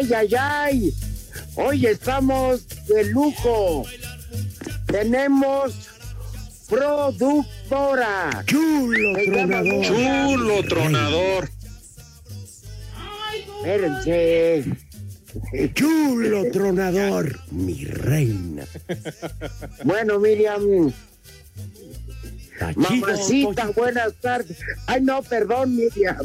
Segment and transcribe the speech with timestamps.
[0.00, 0.94] Ay, ay, ay.
[1.56, 3.84] Hoy estamos de lujo.
[4.86, 5.74] Tenemos
[6.70, 8.42] productora.
[8.46, 9.84] Chulo Se tronador.
[9.84, 11.50] Chulo tronador.
[13.58, 14.64] Espérense.
[15.74, 17.38] Chulo tronador.
[17.50, 18.64] Mi reina.
[19.84, 20.90] Bueno, Miriam.
[22.76, 24.58] Mamacita, buenas tardes.
[24.86, 26.18] Ay, no, perdón, Miriam.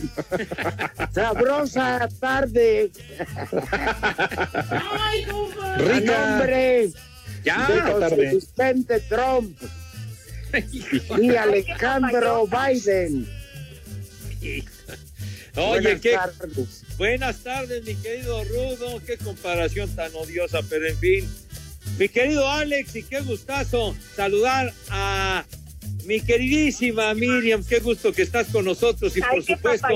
[1.13, 2.91] Sabrosa tarde.
[4.71, 6.29] A Rica.
[6.29, 6.91] nombre
[7.43, 8.09] Ya, de tarde.
[8.09, 9.57] José Vicente Trump
[11.21, 13.27] y Alejandro Biden.
[15.57, 16.83] Oye, Buenas qué tardes.
[16.97, 19.01] buenas tardes, mi querido Rudo.
[19.05, 21.29] Qué comparación tan odiosa, pero en fin.
[21.97, 25.45] Mi querido Alex, y qué gustazo saludar a
[26.05, 27.63] mi queridísima Miriam.
[27.63, 29.87] Qué gusto que estás con nosotros y por supuesto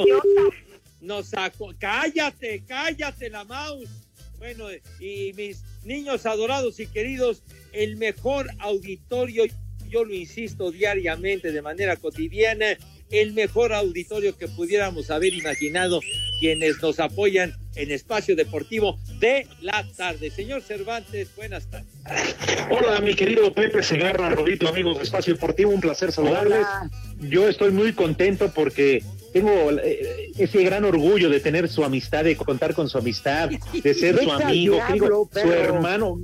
[1.02, 1.74] nos sacó.
[1.80, 3.90] Cállate, cállate la mouse.
[4.38, 4.68] Bueno,
[5.00, 7.44] y mis niños adorados y queridos,
[7.74, 9.44] el mejor auditorio,
[9.90, 12.78] yo lo insisto diariamente de manera cotidiana,
[13.12, 16.00] el mejor auditorio que pudiéramos haber imaginado
[16.40, 20.30] quienes nos apoyan en Espacio Deportivo de la tarde.
[20.30, 21.88] Señor Cervantes, buenas tardes.
[22.70, 26.60] Hola, mi querido Pepe Segarra, Rodito, amigos de Espacio Deportivo, un placer saludarles.
[26.60, 26.90] Hola.
[27.22, 29.02] Yo estoy muy contento porque
[29.32, 33.94] tengo eh, ese gran orgullo de tener su amistad, de contar con su amistad, de
[33.94, 36.20] ser su amigo, digo, su hermano,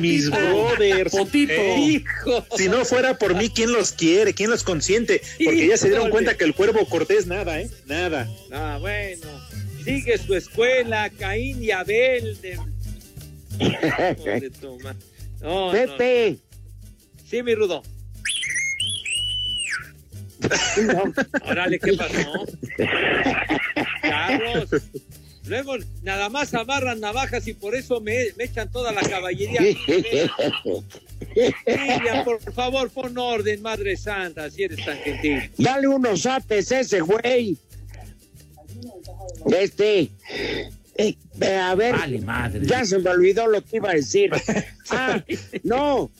[0.00, 1.14] mis brothers.
[1.34, 2.46] Eh, Hijo.
[2.56, 4.34] Si no fuera por mí, ¿quién los quiere?
[4.34, 5.20] ¿Quién los consiente?
[5.44, 7.70] Porque ya se dieron cuenta que el cuervo cortés nada, ¿eh?
[7.86, 8.28] Nada.
[8.50, 9.26] Ah, bueno.
[9.86, 12.36] Sigue su escuela, Caín y Abel.
[12.42, 12.56] De...
[14.60, 14.96] No, ma-
[15.40, 15.72] no, no.
[15.72, 16.38] Pepe.
[17.24, 17.82] Sí, mi Rudo.
[21.48, 22.46] Órale, ¿qué pasó?
[24.02, 24.68] Carlos.
[25.46, 29.60] Luego nada más amarran navajas y por eso me, me echan toda la caballería.
[31.66, 35.48] Miriam, por favor, pon orden, Madre Santa, si eres tan gentil.
[35.56, 37.56] Dale unos apes ese güey.
[39.58, 40.10] Este.
[40.98, 41.94] eh, eh, a ver.
[42.62, 44.30] Ya se me olvidó lo que iba a decir.
[44.90, 45.20] Ah,
[45.64, 46.12] no.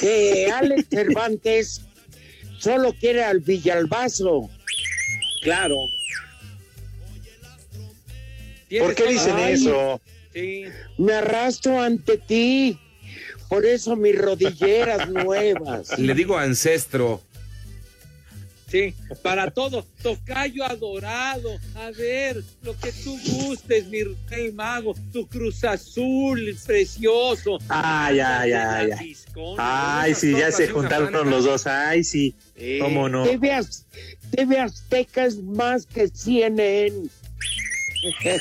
[0.00, 1.82] Que Alex Cervantes
[2.58, 4.48] solo quiere al Villalbazo.
[5.42, 5.76] Claro.
[8.78, 9.52] ¿Por qué dicen Ay.
[9.54, 10.00] eso?
[10.32, 10.64] Sí.
[10.96, 12.78] Me arrastro ante ti.
[13.48, 15.98] Por eso mis rodilleras nuevas.
[15.98, 17.20] Le digo ancestro.
[18.70, 25.26] Sí, para todo, tocayo adorado, a ver, lo que tú gustes, mi rey mago, tu
[25.26, 27.58] cruz azul precioso.
[27.68, 29.16] Ay, ay, ay, ay.
[29.58, 31.66] Ay, sí, ya se juntaron los dos.
[31.66, 32.34] Ay, sí.
[32.80, 33.24] ¿Cómo no?
[33.24, 33.86] TV, Az-
[34.30, 37.08] TV Azteca es más que CNN.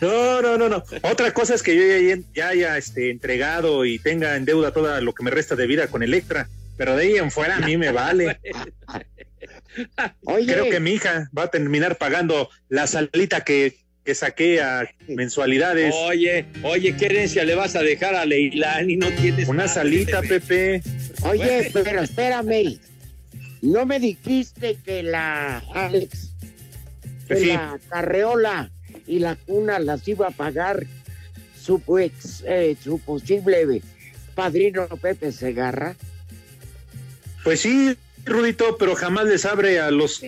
[0.00, 0.82] No, no, no, no.
[1.02, 1.82] Otra cosa es que yo
[2.16, 5.66] ya, ya haya este, entregado y tenga en deuda todo lo que me resta de
[5.66, 6.48] vida con Electra.
[6.78, 8.38] Pero de ahí en fuera a mí me vale.
[10.24, 14.88] Oye, Creo que mi hija va a terminar pagando la salita que, que saqué a
[15.08, 15.94] mensualidades.
[16.06, 18.96] Oye, oye, ¿qué herencia le vas a dejar a Leilani?
[18.96, 20.22] No tienes Una salita.
[20.22, 20.82] Pepe.
[21.22, 22.78] Oye, pero espérame.
[23.60, 26.32] ¿No me dijiste que la Alex,
[27.26, 27.46] que Sí.
[27.46, 28.70] la carreola
[29.06, 30.86] y la cuna las iba a pagar
[31.60, 33.82] su, ex, eh, su posible
[34.36, 35.96] padrino Pepe Segarra?
[37.48, 37.96] Pues sí,
[38.26, 40.20] Rudito, pero jamás les abre a los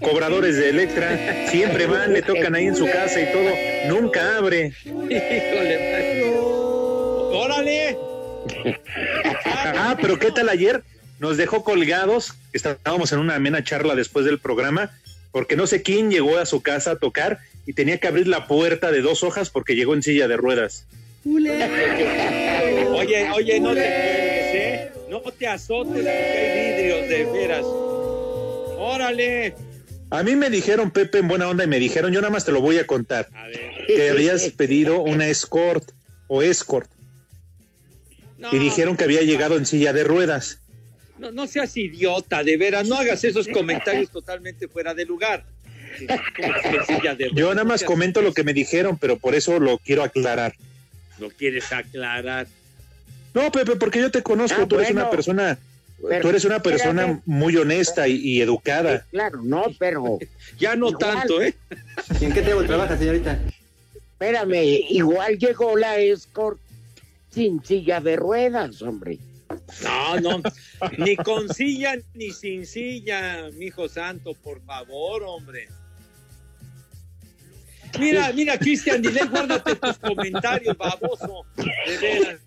[0.00, 1.46] cobradores de Electra.
[1.48, 3.48] Siempre van, le tocan ahí en su casa y todo.
[3.86, 4.72] Nunca abre.
[4.84, 6.32] Híjole.
[7.32, 7.96] ¡Órale!
[9.46, 10.82] Ah, pero ¿qué tal ayer?
[11.20, 12.34] Nos dejó colgados.
[12.52, 14.90] Estábamos en una amena charla después del programa,
[15.30, 18.48] porque no sé quién llegó a su casa a tocar y tenía que abrir la
[18.48, 20.86] puerta de dos hojas porque llegó en silla de ruedas.
[21.24, 21.52] Oye,
[23.32, 24.93] oye, no te cuelgues, ¿eh?
[25.08, 27.64] No te azotes porque hay vidrios, de veras.
[28.78, 29.54] ¡Órale!
[30.10, 32.52] A mí me dijeron, Pepe, en buena onda, y me dijeron, yo nada más te
[32.52, 33.86] lo voy a contar, A ver.
[33.86, 35.90] que habías pedido una escort
[36.28, 36.90] o escort
[38.38, 40.60] No, y dijeron que había llegado en silla de ruedas.
[41.18, 42.86] No, no seas idiota, de veras.
[42.86, 45.44] No hagas esos comentarios totalmente fuera de lugar.
[45.98, 50.54] De Yo nada más comento lo que me dijeron, pero por eso lo quiero aclarar.
[51.18, 52.48] Lo quieres aclarar.
[53.34, 55.58] No, Pepe, porque yo te conozco, Ah, tú eres una persona,
[56.08, 59.04] Pero, tú eres una persona muy honesta y, y educada.
[59.10, 60.18] Claro, no, pero
[60.58, 60.98] Ya no Igual.
[60.98, 61.54] tanto, ¿eh?
[62.20, 63.38] ¿En qué table trabaja, señorita?
[64.12, 66.58] espérame, igual llegó la escort
[67.30, 69.18] sin silla de ruedas, hombre.
[69.82, 70.42] No, no.
[70.98, 75.68] Ni con silla ni sin silla, mi hijo santo, por favor, hombre.
[77.98, 81.44] Mira, mira, Cristian, dile, guárdate tus comentarios, baboso.
[81.56, 82.40] De veras.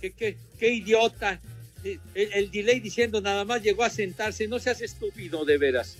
[0.00, 1.40] Qué, qué, qué idiota.
[1.84, 4.46] El, el delay diciendo nada más llegó a sentarse.
[4.48, 5.96] No seas estúpido, de veras.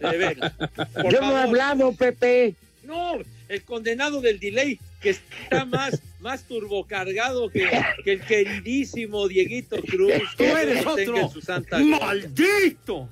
[0.00, 0.52] De veras.
[0.94, 2.54] Por Yo no he hablado, Pepe.
[2.84, 3.18] No,
[3.48, 7.68] el condenado del delay, que está más, más turbocargado que,
[8.04, 10.12] que el queridísimo Dieguito Cruz.
[10.36, 11.28] Tú eres otro.
[11.30, 11.98] su santa gloria.
[11.98, 13.08] ¡Maldito!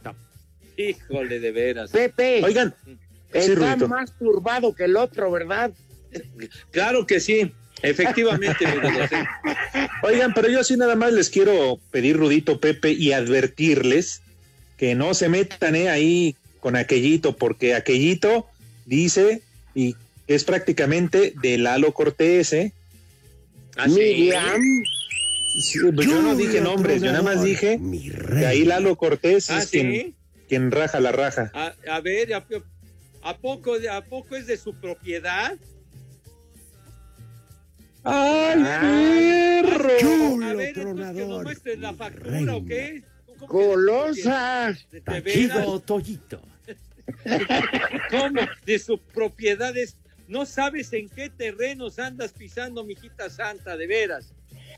[0.77, 1.91] Híjole, de veras.
[1.91, 2.75] Pepe, Oigan,
[3.33, 5.73] está más turbado que el otro, ¿verdad?
[6.71, 7.53] Claro que sí,
[7.83, 8.67] efectivamente.
[10.03, 14.23] Oigan, pero yo sí nada más les quiero pedir, Rudito, Pepe, y advertirles
[14.77, 18.47] que no se metan eh, ahí con aquellito, porque aquellito
[18.85, 19.43] dice
[19.75, 19.97] y
[20.27, 22.73] es prácticamente de Lalo Cortés, ¿eh?
[23.77, 23.95] ¿Ah, sí?
[23.95, 24.61] Miriam,
[25.61, 27.79] Sí, pues yo no dije nombres, yo nada más dije
[28.39, 30.15] que ahí Lalo Cortés ¿Ah, es quien, sí?
[30.49, 31.51] quien raja la raja.
[31.53, 32.33] A, a ver,
[33.23, 35.57] a, poco, ¿a poco es de su propiedad?
[38.05, 38.63] ¡Ay,
[39.63, 40.45] perro!
[40.45, 43.03] a ver, entonces que nos muestres la factura, ¿o qué?
[43.27, 44.77] ¿Cómo que- golosa.
[44.91, 45.49] ¿De, de veras?
[45.49, 46.43] Tachido Toyito.
[48.11, 48.41] ¿Cómo?
[48.67, 49.97] De sus propiedades.
[50.29, 54.33] No sabes en qué terrenos andas pisando, mijita santa, de veras.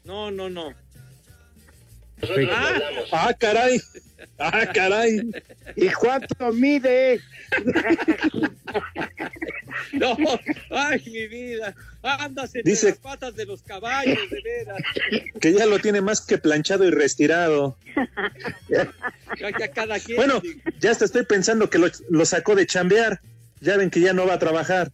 [0.05, 0.75] No, no, no.
[2.51, 2.81] Ah,
[3.13, 3.81] ¡Ah, caray!
[4.39, 5.21] ¡Ah, caray!
[5.77, 7.21] ¿Y cuánto mide?
[9.93, 10.17] no,
[10.71, 11.75] ay, mi vida.
[12.03, 14.83] Andas entre Dice- las patas de los caballos, de veras.
[15.41, 17.77] Que ya lo tiene más que planchado y retirado.
[18.69, 18.93] Ya,
[19.59, 20.17] ya cada quien.
[20.17, 20.43] Bueno,
[20.81, 23.21] ya hasta estoy pensando que lo, lo sacó de chambear.
[23.61, 24.93] Ya ven que ya no va a trabajar.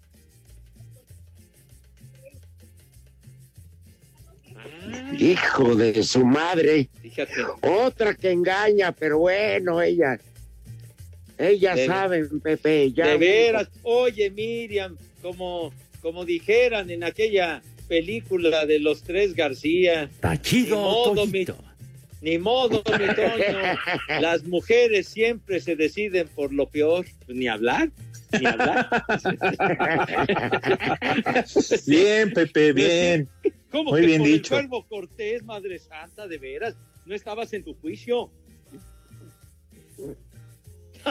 [5.21, 6.89] Hijo de su madre.
[7.03, 7.33] fíjate.
[7.63, 10.19] Otra que engaña, pero bueno, ella.
[11.39, 12.93] Ellas De- saben, Pepe.
[12.93, 15.73] Ya De veras, oye Miriam, como,
[16.03, 21.47] como dijeran en aquella película de los tres García, Ni Tachido modo, mi-
[22.21, 23.59] ni modo, mi Toño,
[24.21, 27.91] las mujeres siempre se deciden por lo peor, Pues ni hablar,
[28.39, 28.89] ni hablar.
[31.87, 33.29] Bien, Pepe, bien.
[33.71, 34.59] ¿Cómo Muy que bien por dicho.
[34.59, 36.75] el cuervo Cortés, Madre Santa, de veras?
[37.07, 38.31] ¿No estabas en tu juicio?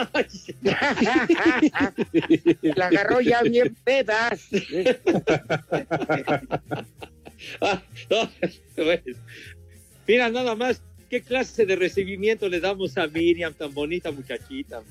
[2.62, 4.30] La agarró ya bien peda.
[7.62, 8.30] Ah, no,
[8.76, 9.00] pues,
[10.06, 14.82] Mira, nada más, ¿qué clase de recibimiento le damos a Miriam, tan bonita muchachita?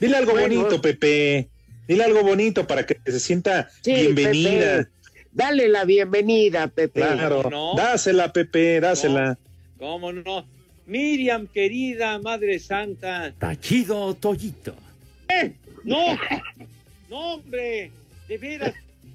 [0.00, 0.56] Dile algo Bueno.
[0.56, 1.48] bonito, Pepe.
[1.86, 4.78] Dile algo bonito para que se sienta Sí, bienvenida.
[4.78, 4.90] Pepe.
[5.32, 7.00] Dale la bienvenida, Pepe.
[7.00, 7.48] Claro.
[7.50, 7.74] No.
[7.76, 9.38] Dásela, Pepe, dásela.
[9.78, 10.46] ¿Cómo no?
[10.86, 13.32] Miriam, querida Madre Santa.
[13.38, 14.74] Tachido Toyito.
[15.84, 16.18] No,
[17.08, 17.92] no, hombre,
[18.26, 18.74] de veras,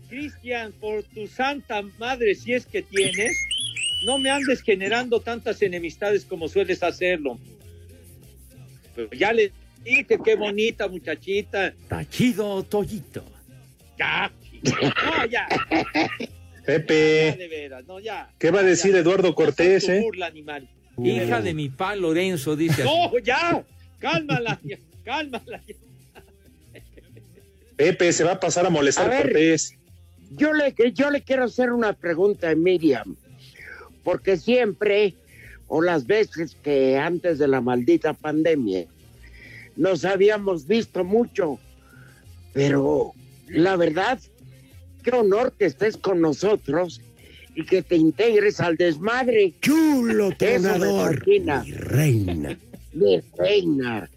[0.10, 3.38] Cristian, por tu santa madre, si es que tienes,
[4.06, 7.38] no me andes generando tantas enemistades como sueles hacerlo.
[8.96, 9.52] Pero ya le
[9.84, 11.74] dije qué bonita muchachita.
[11.90, 13.26] Tachido Toyito.
[14.00, 14.32] Ya,
[14.66, 15.48] no, ya.
[16.66, 17.32] Pepe.
[17.32, 18.30] Ya, de veras, no, ya.
[18.40, 19.00] ¿Qué va a decir Ya.
[19.00, 20.02] Eduardo Cortés, eh?
[20.02, 20.70] burla, animal.
[20.98, 22.92] Hija de mi pa Lorenzo, dice así.
[22.92, 23.64] No, ya.
[24.00, 25.62] Cálmala, ya, cálmala.
[25.68, 25.76] ya.
[27.76, 29.24] Pepe, se va a pasar a molestar A ver.
[29.24, 29.78] Cortés.
[30.32, 33.16] Yo le, yo le quiero hacer una pregunta a Miriam,
[34.04, 35.14] porque siempre,
[35.68, 38.86] o las veces que antes de la maldita pandemia,
[39.76, 41.60] nos habíamos visto mucho,
[42.54, 43.14] pero
[43.48, 44.20] la verdad,
[45.06, 47.00] qué honor que estés con nosotros
[47.54, 49.54] y que te integres al desmadre.
[49.62, 51.24] Chulo tronador.
[51.28, 51.40] Mi
[51.72, 52.58] reina.
[52.94, 54.10] Mi reina.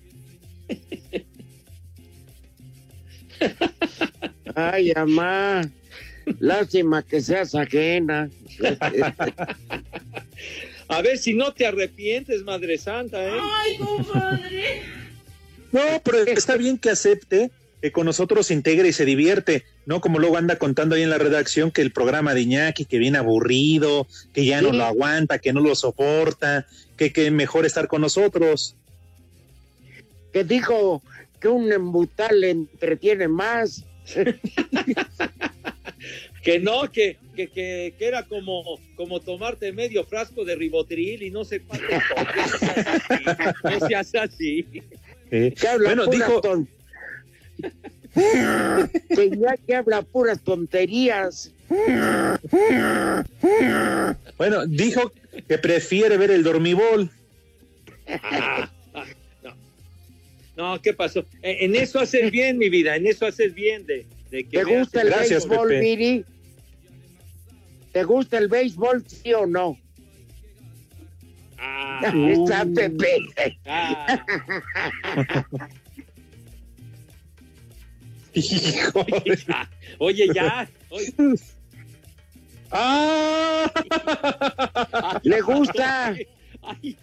[4.54, 5.70] Ay, mamá.
[6.40, 8.30] Lástima que seas ajena.
[10.88, 13.38] A ver si no te arrepientes, Madre Santa, ¿eh?
[15.70, 20.00] No, pero está bien que acepte que con nosotros se integre y se divierte, no
[20.00, 23.18] como luego anda contando ahí en la redacción que el programa de Iñaki, que viene
[23.18, 26.66] aburrido, que ya no lo aguanta, que no lo soporta,
[26.96, 28.74] que, que mejor estar con nosotros.
[30.32, 31.02] que dijo
[31.40, 33.84] que un embutal le entretiene más.
[36.42, 41.30] Que no, que, que, que, que era como, como tomarte medio frasco de ribotril y
[41.30, 41.86] no sé cuánto.
[43.64, 44.64] no seas así.
[45.30, 46.68] Eh, habla Bueno, dijo, ton-
[48.14, 51.52] que ya que habla puras tonterías.
[54.36, 55.12] bueno, dijo
[55.46, 57.10] que prefiere ver el dormibol.
[58.22, 58.70] Ah,
[59.42, 59.54] no.
[60.56, 61.20] no, ¿qué pasó?
[61.42, 64.64] Eh, En eso haces bien, mi vida, en eso haces bien de, de que ¿Te
[64.64, 65.80] gusta el Gracias, béisbol, Pepe.
[65.82, 66.24] Miri?
[67.92, 69.78] ¿Te gusta el béisbol, sí o no?
[71.58, 73.26] Ah, Está Pepe.
[73.66, 74.24] ah.
[78.34, 79.70] Hijo de- Ya.
[79.98, 80.68] Oye, ya.
[80.90, 81.12] Oye,
[82.70, 83.70] ¡Ah!
[85.22, 86.08] ¿Le gusta
[86.62, 86.96] ay,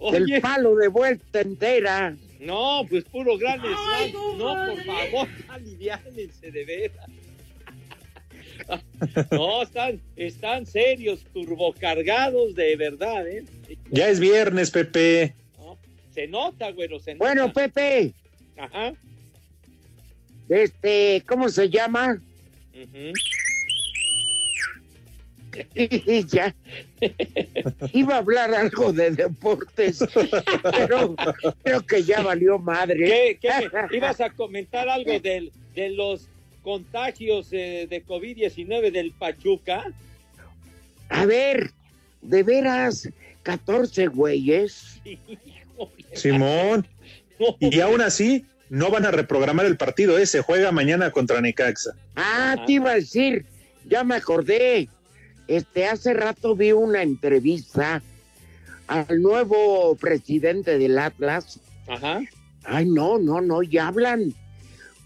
[0.00, 2.16] el oye, palo de vuelta entera?
[2.40, 4.12] no, pues puro gran slam.
[4.38, 7.06] No, por favor, aliviánense de veras.
[9.30, 13.44] No, están, están serios, turbocargados de verdad, ¿eh?
[13.90, 15.34] Ya es viernes, Pepe.
[15.58, 15.76] No,
[16.14, 17.24] se nota, güero, se nota.
[17.26, 18.14] Bueno, Pepe,
[18.56, 18.94] Ajá.
[20.48, 22.20] Este, ¿cómo se llama?
[26.26, 26.54] ya.
[27.92, 30.04] Iba a hablar algo de deportes,
[30.72, 31.14] pero
[31.62, 33.38] creo que ya valió madre.
[33.40, 36.28] ¿Qué, ibas a comentar algo del, de los
[36.62, 39.92] contagios eh, de COVID-19 del Pachuca?
[41.10, 41.70] A ver,
[42.22, 43.08] de veras,
[43.42, 45.00] 14 güeyes.
[46.14, 46.86] Simón.
[47.60, 50.26] Y aún así, no van a reprogramar el partido, ¿eh?
[50.26, 51.92] Se juega mañana contra Necaxa.
[52.16, 53.46] Ah, te iba a decir,
[53.88, 54.88] ya me acordé.
[55.46, 58.02] Este, hace rato vi una entrevista
[58.88, 61.60] al nuevo presidente del Atlas.
[61.86, 62.20] Ajá.
[62.64, 64.34] Ay, no, no, no, ya hablan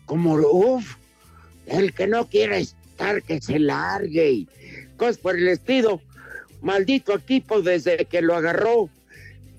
[0.07, 0.97] como, uff,
[1.67, 4.49] el que no quiera estar, que se largue y
[4.97, 6.01] cosas por el estilo.
[6.63, 8.89] Maldito equipo desde que lo agarró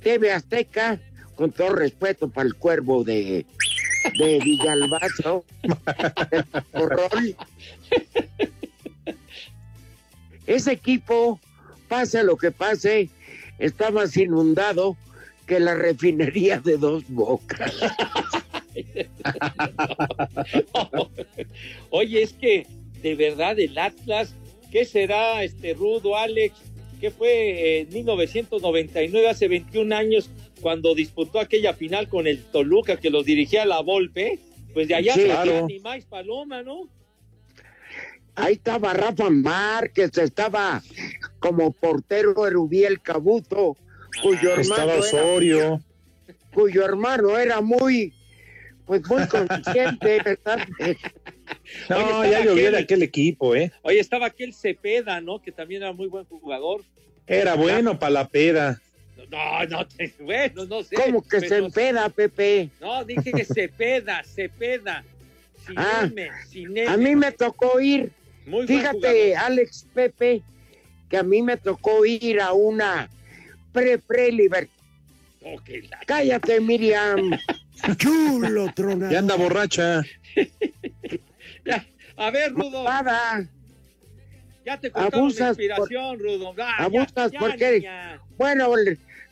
[0.01, 1.00] TV Azteca,
[1.36, 3.46] con todo respeto para el cuervo de,
[4.18, 5.46] de Villalbazo,
[6.32, 7.36] el Corrol.
[10.48, 11.39] Ese equipo,
[11.88, 13.10] pase lo que pase,
[13.60, 14.98] está más inundado
[15.46, 17.75] que la refinería de dos bocas.
[21.89, 22.68] Oye, es que
[23.01, 24.36] de verdad el Atlas,
[24.72, 26.56] ¿qué será este Rudo, Alex?
[27.00, 30.29] ¿Qué fue en 1999, hace 21 años,
[30.60, 34.39] cuando disputó aquella final con el Toluca que los dirigía la Volpe?
[34.74, 35.39] Pues de allá Sí, claro.
[35.51, 36.88] había ni más paloma, ¿no?
[38.36, 40.82] Ahí estaba Rafa Márquez, estaba
[41.39, 43.75] como portero Erubiel Cabuto,
[44.22, 45.82] cuyo hermano, Estaba era, Osorio.
[46.54, 48.13] cuyo hermano era muy,
[48.86, 50.68] pues muy consciente, ¿verdad?
[51.89, 53.72] No, estaba ya llovió aquel- de aquel equipo, ¿eh?
[53.82, 55.42] Oye, estaba aquel Cepeda, ¿no?
[55.42, 56.84] Que también era muy buen jugador.
[57.28, 58.82] Era bueno para la peda.
[59.29, 60.95] No, no, te- bueno, no sé.
[60.95, 62.69] ¿Cómo que se empeda, Pepe?
[62.81, 65.03] No, dije que Cepeda, Cepeda.
[65.67, 66.88] Sin Ah, M, sin M.
[66.88, 68.12] A mí me tocó ir,
[68.48, 69.36] Muy fíjate.
[69.36, 70.41] Alex Pepe,
[71.09, 73.07] que a mí me tocó ir a una
[73.71, 74.74] pre-pre-libertad.
[75.41, 77.31] La- Cállate, Miriam.
[77.98, 79.12] Chulo tronador.
[79.12, 80.01] Ya anda borracha.
[81.65, 83.45] Ya, A ver, Rudo, Nada.
[84.65, 86.53] ya te cortaron la abusas inspiración, Rudo.
[86.57, 88.21] Ah, ya, abusas ya, porque- niña.
[88.38, 88.74] Bueno,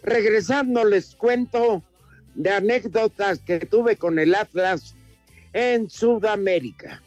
[0.07, 1.83] regresando les cuento
[2.33, 4.95] de anécdotas que tuve con el Atlas
[5.53, 7.01] en Sudamérica.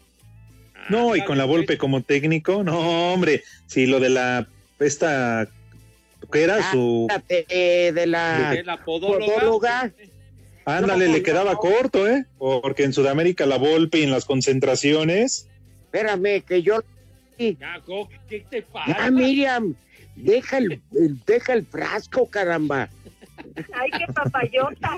[0.89, 4.47] No, y con la Volpe como técnico, no, hombre, si lo de la
[4.79, 5.47] esta
[6.31, 9.25] ¿qué era su Ah, de, de la, De la podóloga.
[9.33, 9.93] podóloga.
[10.65, 11.57] ándale, No, le quedaba no.
[11.59, 12.25] corto, ¿eh?
[12.37, 15.47] Porque en Sudamérica la Volpe en las concentraciones,
[15.85, 16.81] Espérame, que yo.
[17.37, 18.95] ¿qué te pasa?
[18.99, 19.75] Ah, Miriam,
[20.23, 22.89] deja el, el- deja el frasco, caramba.
[23.73, 24.97] Ay, qué papayota.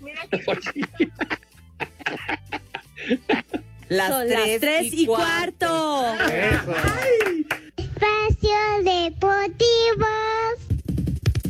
[0.00, 0.42] Mira que
[3.88, 6.14] Las Son tres, las tres y cuarto.
[7.76, 10.06] Espacio Deportivo.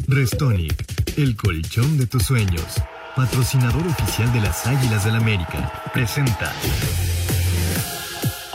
[0.09, 0.85] Restonic,
[1.19, 2.76] el colchón de tus sueños.
[3.16, 5.71] Patrocinador oficial de las Águilas del América.
[5.92, 6.52] Presenta.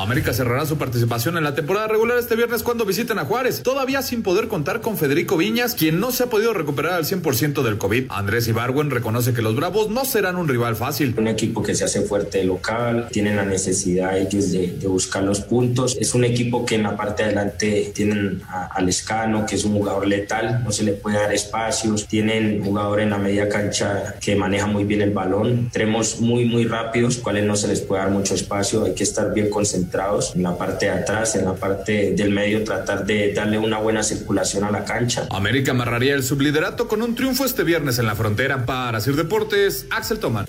[0.06, 4.04] América cerrará su participación en la temporada regular este viernes cuando visiten a Juárez, todavía
[4.04, 7.80] sin poder contar con Federico Viñas, quien no se ha podido recuperar al 100% del
[7.80, 8.06] COVID.
[8.10, 11.16] Andrés Ibargüen reconoce que los Bravos no serán un rival fácil.
[11.18, 15.98] Un equipo que se hace fuerte local, tienen la necesidad ellos de, buscar los puntos.
[16.00, 19.74] Es un equipo que en la parte de adelante tienen al Escano, que es un
[19.74, 22.06] jugador letal, no se le puede dar espacios.
[22.06, 25.72] Tienen jugador en la media cancha que maneja muy bien el balón.
[25.72, 28.86] Tenemos muy, muy rápidos, cuales no se les puede dar mucho espacio.
[28.86, 29.95] Hay que estar bien concentrados
[30.36, 34.04] en la parte de atrás, en la parte del medio, tratar de darle una buena
[34.04, 35.28] circulación a la cancha.
[35.32, 38.66] América amarraría el subliderato con un triunfo este viernes en la frontera.
[38.66, 40.46] Para Sir Deportes, Axel Tomán.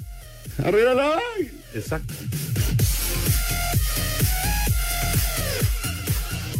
[0.65, 1.21] Arriba la
[1.75, 2.15] Exacto.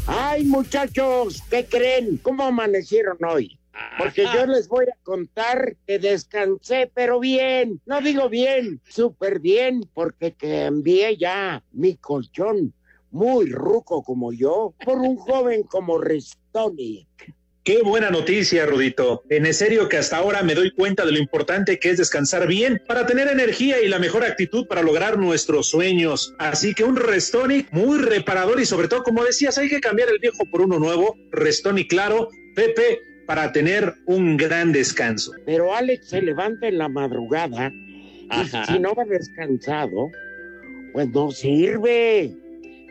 [0.07, 2.19] Ay, muchachos, ¿qué creen?
[2.23, 3.59] ¿Cómo amanecieron hoy?
[3.99, 7.81] Porque yo les voy a contar que descansé, pero bien.
[7.87, 12.75] No digo bien, súper bien, porque cambié ya mi colchón,
[13.11, 17.07] muy ruco como yo, por un joven como Restonic.
[17.67, 19.25] Qué buena noticia, Rudito.
[19.29, 22.81] En serio que hasta ahora me doy cuenta de lo importante que es descansar bien
[22.87, 26.33] para tener energía y la mejor actitud para lograr nuestros sueños.
[26.39, 30.21] Así que un Restonic muy reparador y sobre todo, como decías, hay que cambiar el
[30.21, 31.17] viejo por uno nuevo.
[31.33, 35.33] Restonic, claro, Pepe, para tener un gran descanso.
[35.45, 40.11] Pero Alex se levanta en la madrugada y si no va descansado,
[40.93, 42.33] pues no sirve.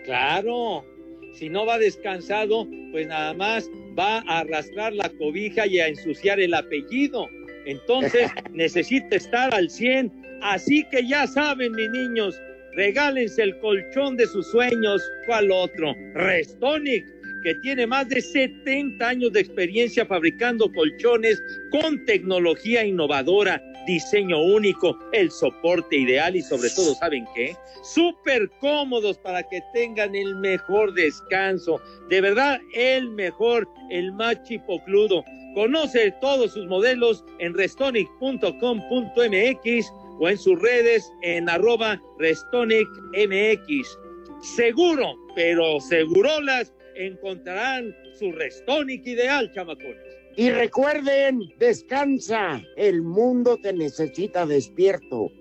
[0.04, 0.86] Claro,
[1.34, 6.40] si no va descansado, pues nada más va a arrastrar la cobija y a ensuciar
[6.40, 7.28] el apellido.
[7.66, 10.12] Entonces necesita estar al 100.
[10.42, 12.40] Así que ya saben, mis niños,
[12.76, 15.02] regálense el colchón de sus sueños.
[15.26, 15.96] ¿Cuál otro?
[16.14, 17.06] Restonic,
[17.46, 24.98] que tiene más de 70 años de experiencia fabricando colchones con tecnología innovadora, diseño único,
[25.14, 27.56] el soporte ideal y sobre todo, ¿saben qué?
[27.84, 31.80] Súper cómodos para que tengan el mejor descanso.
[32.10, 35.24] De verdad, el mejor, el más chipocludo.
[35.54, 44.00] Conoce todos sus modelos en restonic.com.mx o en sus redes en arroba restonicmx.
[44.42, 50.04] Seguro, pero segurolas encontrarán su Restonic ideal, chamacones.
[50.38, 52.62] Y recuerden, descansa.
[52.76, 55.32] El mundo te necesita despierto.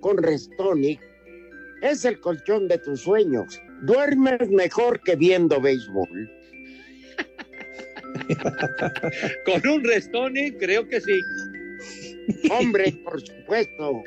[0.00, 1.00] Con Restonic
[1.82, 3.60] es el colchón de tus sueños.
[3.82, 6.30] Duermes mejor que viendo béisbol.
[9.44, 11.20] Con un Restonic, creo que sí.
[12.50, 14.02] Hombre, por supuesto.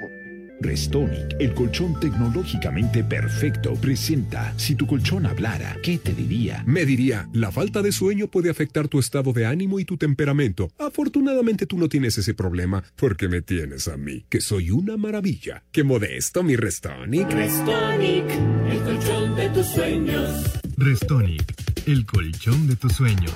[0.59, 6.63] Restonic, el colchón tecnológicamente perfecto, presenta Si tu colchón hablara, ¿qué te diría?
[6.65, 10.71] Me diría, la falta de sueño puede afectar tu estado de ánimo y tu temperamento.
[10.79, 15.63] Afortunadamente tú no tienes ese problema, porque me tienes a mí, que soy una maravilla.
[15.71, 17.29] Qué modesto, mi Restonic.
[17.29, 18.29] Restonic,
[18.69, 20.59] el colchón de tus sueños.
[20.77, 21.53] Restonic,
[21.85, 23.35] el colchón de tus sueños.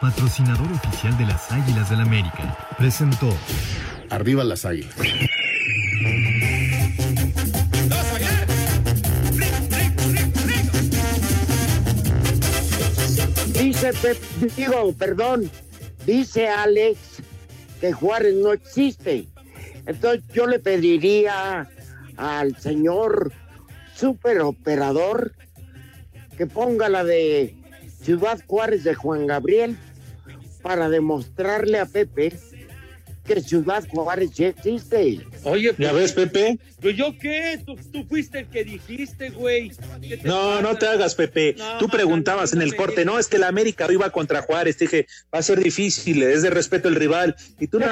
[0.00, 2.56] Patrocinador oficial de las Águilas del América.
[2.76, 3.32] Presentó.
[4.10, 4.96] Arriba las águilas.
[14.56, 15.50] Digo, perdón,
[16.06, 16.98] dice Alex
[17.80, 19.26] que Juárez no existe.
[19.86, 21.68] Entonces yo le pediría
[22.16, 23.32] al señor
[23.94, 25.32] superoperador
[26.36, 27.56] que ponga la de
[28.00, 29.76] Ciudad Juárez de Juan Gabriel
[30.62, 32.32] para demostrarle a Pepe
[33.24, 35.20] que Ciudad Juárez sí existe.
[35.44, 36.58] Oye, ¿Ya ves, Pepe?
[36.80, 37.60] ¿Pues yo qué?
[37.64, 39.70] Tú, tú fuiste el que dijiste, güey.
[40.00, 40.62] ¿Qué te No, pasa?
[40.62, 41.54] no te hagas, Pepe.
[41.56, 44.42] No, Tú no, preguntabas en el corte, no, es que la América hoy va contra
[44.42, 44.76] Juárez.
[44.76, 47.36] Te dije, va a ser difícil, es de respeto el rival.
[47.60, 47.86] Y tú, no,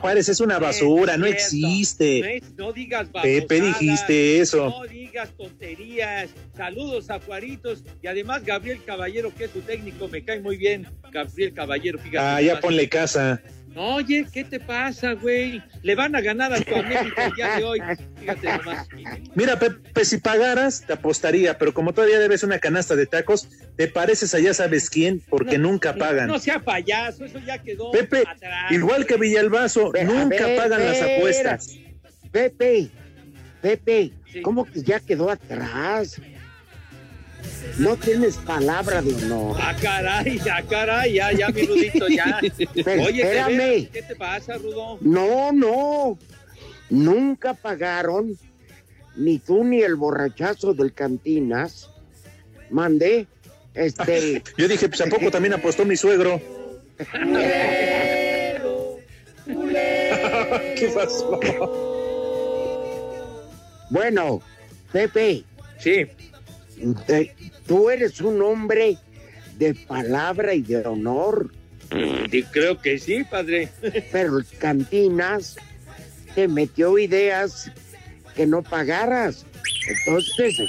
[0.00, 2.20] Juárez es una basura, no existe.
[2.20, 4.68] No, es- no digas Pepe, dijiste eso.
[4.70, 6.30] No digas tonterías.
[6.56, 7.82] Saludos a Juaritos.
[8.02, 10.86] Y además, Gabriel Caballero, que es su técnico, me cae muy bien.
[11.10, 12.18] Gabriel Caballero, fíjate.
[12.18, 13.40] Ah, ya ponle casa.
[13.78, 15.62] Oye, ¿qué te pasa, güey?
[15.82, 17.80] Le van a ganar a tu América el día de hoy.
[18.18, 18.88] Fíjate nomás.
[19.34, 23.86] Mira, Pepe, si pagaras, te apostaría, pero como todavía debes una canasta de tacos, te
[23.86, 26.26] pareces a ya sabes quién, porque nunca pagan.
[26.26, 28.72] No sea payaso, eso ya quedó Pepe, atrás.
[28.72, 31.78] igual que Villalbazo, nunca pagan las apuestas.
[32.32, 32.88] Pepe,
[33.60, 34.12] Pepe,
[34.42, 36.18] ¿cómo que ya quedó atrás?
[37.78, 39.56] No tienes palabra de honor.
[39.60, 42.40] Ah, caray, ah, caray, ya, ya, mi Rudito, ya.
[42.84, 43.88] Pero Oye, ¿de espérame.
[43.92, 44.98] ¿qué te pasa, Rudo?
[45.02, 46.18] No, no.
[46.88, 48.38] Nunca pagaron,
[49.16, 51.90] ni tú ni el borrachazo del Cantinas.
[52.70, 53.26] Mandé,
[53.74, 54.42] este.
[54.56, 56.40] Yo dije, pues ¿a poco también apostó mi suegro?
[59.46, 61.40] ¿Qué pasó?
[63.90, 64.40] Bueno,
[64.92, 65.44] Pepe.
[65.78, 66.06] Sí.
[67.66, 68.98] Tú eres un hombre
[69.58, 71.52] de palabra y de honor.
[72.30, 73.68] Sí, creo que sí, padre.
[74.12, 75.56] Pero Cantinas
[76.34, 77.70] te metió ideas
[78.34, 79.46] que no pagaras.
[79.88, 80.68] Entonces,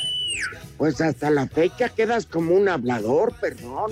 [0.78, 3.92] pues hasta la fecha quedas como un hablador, perdón.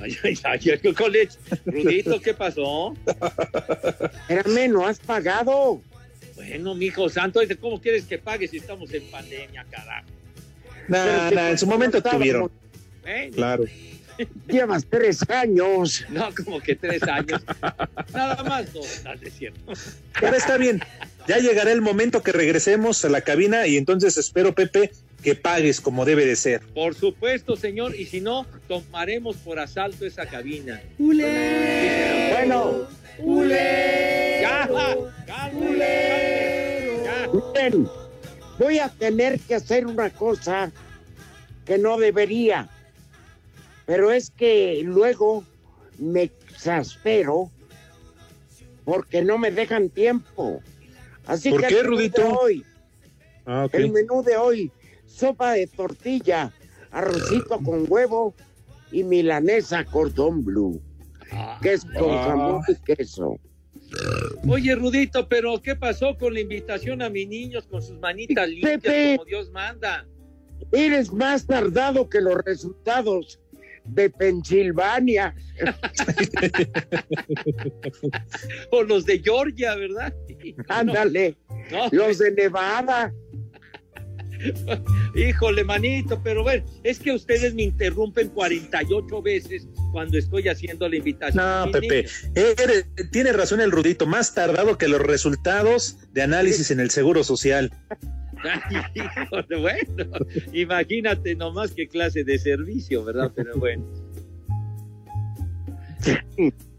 [0.00, 1.28] Ay, ay, ay, ay,
[1.66, 2.94] Rudito, ¿qué pasó?
[4.28, 5.82] Espérame, no has pagado.
[6.36, 10.06] Bueno, mijo santo, ¿cómo quieres que pague si estamos en pandemia, carajo?
[10.88, 12.50] Nah, nah, en su momento tuvieron.
[13.04, 13.30] ¿Eh?
[13.34, 13.64] Claro.
[14.48, 16.04] Llevas tres años.
[16.10, 17.42] No, como que tres años.
[18.12, 19.72] Nada más dos, no, es cierto.
[20.20, 20.80] Pero está bien.
[21.26, 24.90] Ya llegará el momento que regresemos a la cabina y entonces espero, Pepe,
[25.22, 26.62] que pagues como debe de ser.
[26.74, 30.80] Por supuesto, señor, y si no, tomaremos por asalto esa cabina.
[30.98, 32.88] Bueno.
[34.40, 34.68] Ya,
[37.54, 37.88] Miren,
[38.58, 40.70] voy a tener que hacer una cosa
[41.64, 42.68] que no debería.
[43.86, 45.44] Pero es que luego
[45.98, 47.50] me exaspero
[48.84, 50.60] porque no me dejan tiempo.
[51.26, 52.38] Así ¿Por que qué, el menú de Rudito?
[52.40, 52.64] hoy,
[53.46, 54.70] Ah, el menú de hoy,
[55.06, 56.52] sopa de tortilla,
[56.90, 58.34] arrocito con huevo
[58.92, 60.82] y milanesa cordón blue,
[61.62, 62.24] que es con Ah.
[62.28, 63.38] jamón y queso.
[64.46, 68.80] Oye, Rudito, pero ¿qué pasó con la invitación a mis niños con sus manitas limpias
[68.80, 69.16] Pepe.
[69.16, 70.06] como Dios manda?
[70.72, 73.40] Eres más tardado que los resultados
[73.84, 75.34] de Pensilvania.
[78.70, 80.14] O los de Georgia, ¿verdad?
[80.68, 81.36] Ándale,
[81.70, 83.12] No, los de Nevada.
[85.14, 90.96] Híjole, manito, pero bueno, es que ustedes me interrumpen 48 veces cuando estoy haciendo la
[90.96, 91.44] invitación.
[91.44, 96.80] No, Pepe, eres- tiene razón el Rudito, más tardado que los resultados de análisis en
[96.80, 97.70] el Seguro Social.
[98.44, 100.12] Ay, híjole, bueno,
[100.52, 103.32] imagínate nomás qué clase de servicio, ¿verdad?
[103.34, 103.84] Pero bueno.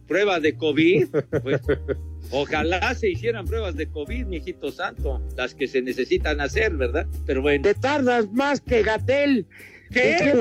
[0.08, 1.08] Pruebas de COVID,
[1.44, 1.62] pues,
[2.32, 7.06] ojalá se hicieran pruebas de COVID, mijito santo, las que se necesitan hacer, ¿verdad?
[7.26, 7.64] Pero bueno.
[7.64, 9.48] Te tardas más que Gatel.
[9.92, 10.34] ¿Qué?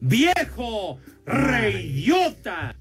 [0.00, 0.98] ¡Viejo!
[1.26, 2.76] ¡Reidiota!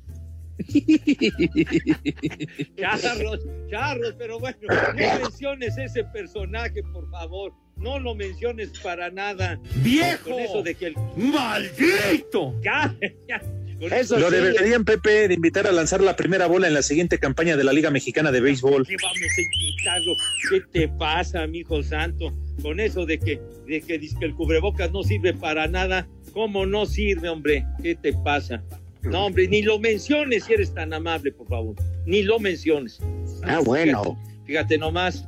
[2.75, 3.39] Charros,
[3.69, 7.53] charros, pero bueno, no menciones ese personaje, por favor.
[7.77, 9.57] No lo menciones para nada.
[9.75, 10.31] ¡Viejo!
[10.31, 10.95] Con eso de que el.
[11.15, 12.55] ¡Maldito!
[12.61, 12.93] Ya,
[13.27, 13.41] ya.
[13.79, 17.17] Eso Lo sí, deberían, Pepe, de invitar a lanzar la primera bola en la siguiente
[17.17, 18.85] campaña de la Liga Mexicana de Béisbol.
[18.85, 20.13] ¿Qué vamos a invitarlo?
[20.49, 22.33] ¿Qué te pasa, mijo santo?
[22.61, 26.07] Con eso de que, de que, dice que el cubrebocas no sirve para nada.
[26.33, 27.65] ¿Cómo no sirve, hombre?
[27.81, 28.61] ¿Qué te pasa?
[29.01, 31.75] No, hombre, ni lo menciones si eres tan amable, por favor.
[32.05, 32.99] Ni lo menciones.
[33.43, 34.03] Ah, bueno.
[34.03, 35.25] Fíjate, fíjate nomás.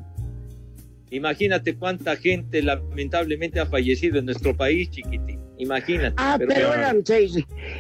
[1.12, 5.40] Imagínate cuánta gente lamentablemente ha fallecido en nuestro país, chiquitín.
[5.58, 6.16] Imagínate.
[6.18, 7.34] Ah, pero, eran seis,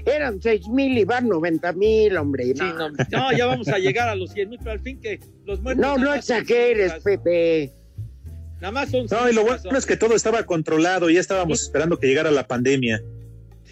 [0.06, 2.46] eran seis mil y van noventa mil, hombre.
[2.48, 2.89] Sí, no.
[2.89, 5.62] no, no, ya vamos a llegar a los 100 mil, pero al fin que los
[5.62, 5.82] muertos.
[5.84, 6.94] No, no exageres.
[7.04, 7.72] Pepe.
[8.60, 11.98] Nada más son No, y lo bueno es que todo estaba controlado, ya estábamos esperando
[11.98, 13.02] que llegara la pandemia.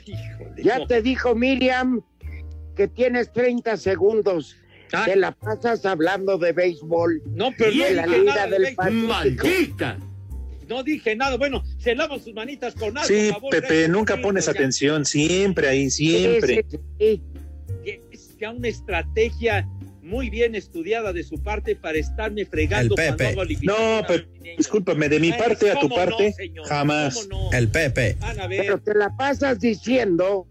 [0.05, 0.87] Híjole, Ya no.
[0.87, 2.01] te dijo Miriam
[2.75, 4.55] que tienes 30 segundos.
[4.93, 5.05] Ah.
[5.05, 7.21] Te la pasas hablando de béisbol.
[7.27, 8.75] No, pero y no de la Liga nada del.
[8.75, 9.07] Pacífico.
[9.07, 9.97] ¡Maldita!
[10.67, 11.37] No dije nada.
[11.37, 13.07] Bueno, se lavan sus manitas con algo.
[13.07, 16.65] Sí, por favor, Pepe, gracias, nunca pones atención, siempre ahí, siempre.
[16.69, 17.23] Sí, sí,
[17.83, 18.01] sí.
[18.11, 19.67] Es ya una estrategia
[20.01, 23.35] muy bien estudiada de su parte para estarme fregando El Pepe.
[23.61, 24.57] No, niños.
[24.57, 26.65] discúlpame, de mi Ay, parte a tu ¿cómo no, parte, señor?
[26.67, 27.27] jamás.
[27.51, 28.15] El Pepe.
[28.19, 28.61] Van a ver.
[28.61, 30.47] Pero te la pasas diciendo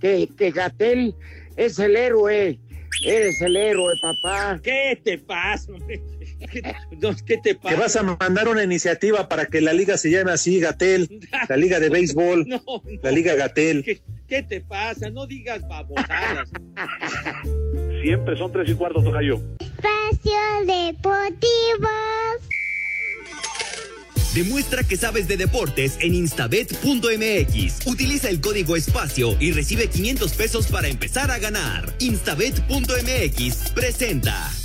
[0.00, 1.14] que, que Gatel
[1.56, 2.58] es el héroe
[3.04, 4.60] Eres el héroe, papá.
[4.62, 6.02] ¿Qué te pasa, hombre?
[6.50, 6.62] ¿Qué,
[7.00, 7.74] no, ¿qué te pasa?
[7.74, 11.08] Que vas a mandar una iniciativa para que la liga se llame así, Gatel,
[11.48, 12.82] la liga de béisbol, No, no.
[13.02, 13.82] la liga Gatel.
[13.84, 15.08] ¿Qué, qué te pasa?
[15.10, 16.50] No digas babosadas.
[18.02, 19.40] Siempre son tres y cuarto, Tocayo.
[19.60, 20.32] Espacio
[20.66, 21.88] Deportivo.
[24.34, 27.86] Demuestra que sabes de deportes en instabet.mx.
[27.86, 31.94] Utiliza el código espacio y recibe 500 pesos para empezar a ganar.
[31.98, 34.61] Instabet.mx presenta.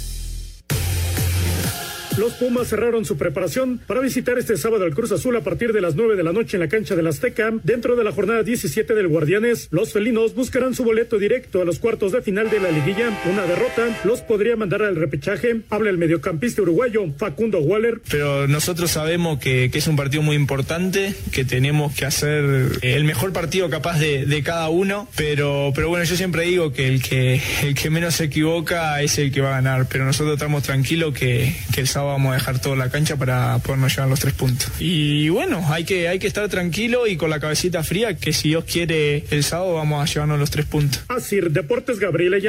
[2.18, 5.82] Los Pumas cerraron su preparación para visitar este sábado al Cruz Azul a partir de
[5.82, 7.54] las 9 de la noche en la cancha del Azteca.
[7.64, 11.78] Dentro de la jornada 17 del Guardianes, los felinos buscarán su boleto directo a los
[11.78, 13.16] cuartos de final de la liguilla.
[13.32, 15.62] Una derrota los podría mandar al repechaje.
[15.70, 18.02] Habla el mediocampista uruguayo Facundo Waller.
[18.10, 23.04] Pero nosotros sabemos que, que es un partido muy importante, que tenemos que hacer el
[23.04, 25.08] mejor partido capaz de, de cada uno.
[25.16, 29.20] Pero, pero bueno, yo siempre digo que el, que el que menos se equivoca es
[29.20, 29.88] el que va a ganar.
[29.88, 33.58] Pero nosotros estamos tranquilos que, que el sábado vamos a dejar toda la cancha para
[33.60, 34.72] podernos llevar los tres puntos.
[34.80, 38.50] Y bueno, hay que, hay que estar tranquilo y con la cabecita fría que si
[38.50, 41.04] Dios quiere el sábado vamos a llevarnos los tres puntos.
[41.08, 42.48] Así, Deportes Gabriela y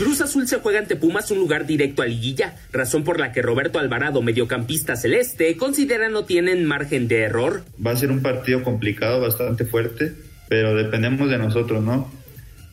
[0.00, 3.42] Cruz Azul se juega ante Pumas un lugar directo a liguilla, razón por la que
[3.42, 7.64] Roberto Alvarado, mediocampista celeste, considera no tienen margen de error.
[7.84, 10.14] Va a ser un partido complicado, bastante fuerte,
[10.48, 12.10] pero dependemos de nosotros, ¿no?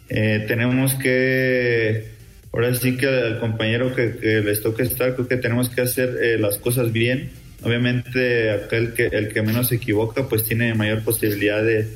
[0.08, 2.14] Eh, tenemos que,
[2.54, 6.38] ahora sí que al compañero que, les toque estar, creo que tenemos que hacer eh,
[6.38, 7.32] las cosas bien.
[7.64, 11.88] Obviamente aquel que, el que menos se equivoca pues tiene mayor posibilidad de,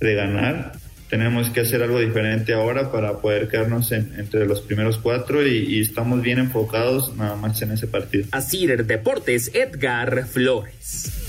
[0.00, 0.72] de ganar
[1.10, 5.56] tenemos que hacer algo diferente ahora para poder quedarnos en, entre los primeros cuatro y,
[5.58, 8.28] y, estamos bien enfocados nada más en ese partido.
[8.30, 11.19] Así Deportes, Edgar Flores.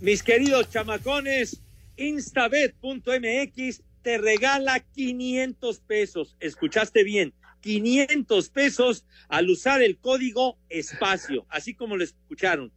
[0.00, 1.60] Mis queridos chamacones,
[1.96, 6.36] instabet.mx te regala 500 pesos.
[6.38, 7.34] ¿Escuchaste bien?
[7.62, 12.72] 500 pesos al usar el código espacio, así como lo escucharon,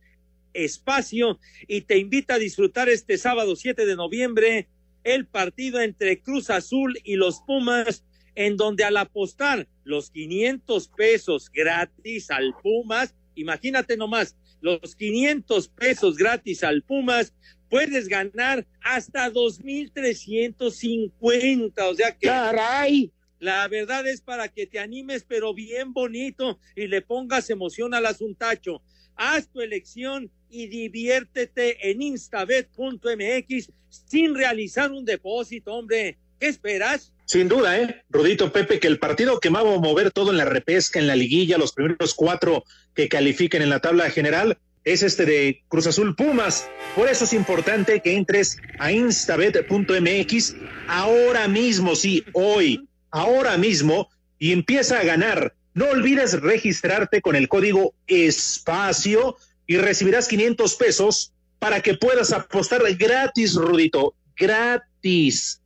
[0.54, 4.68] espacio, y te invita a disfrutar este sábado 7 de noviembre
[5.04, 8.04] el partido entre Cruz Azul y los Pumas,
[8.34, 16.16] en donde al apostar los 500 pesos gratis al Pumas, imagínate nomás, los 500 pesos
[16.16, 17.34] gratis al Pumas,
[17.70, 22.28] puedes ganar hasta 2,350, o sea que...
[22.28, 23.12] ¡Caray!
[23.40, 28.06] La verdad es para que te animes, pero bien bonito y le pongas emoción al
[28.06, 28.84] asuntacho.
[29.16, 36.20] Haz tu elección y diviértete en instabet.mx sin realizar un depósito, hombre.
[36.40, 37.14] ¿Qué esperas?
[37.32, 38.04] Sin duda, ¿eh?
[38.10, 41.16] Rudito Pepe, que el partido que va a mover todo en la repesca, en la
[41.16, 46.14] liguilla, los primeros cuatro que califiquen en la tabla general, es este de Cruz Azul
[46.14, 46.68] Pumas.
[46.94, 50.56] Por eso es importante que entres a instabet.mx
[50.90, 55.56] ahora mismo, sí, hoy ahora mismo y empieza a ganar.
[55.74, 62.82] No olvides registrarte con el código espacio y recibirás 500 pesos para que puedas apostar
[62.98, 65.61] gratis, Rudito, gratis.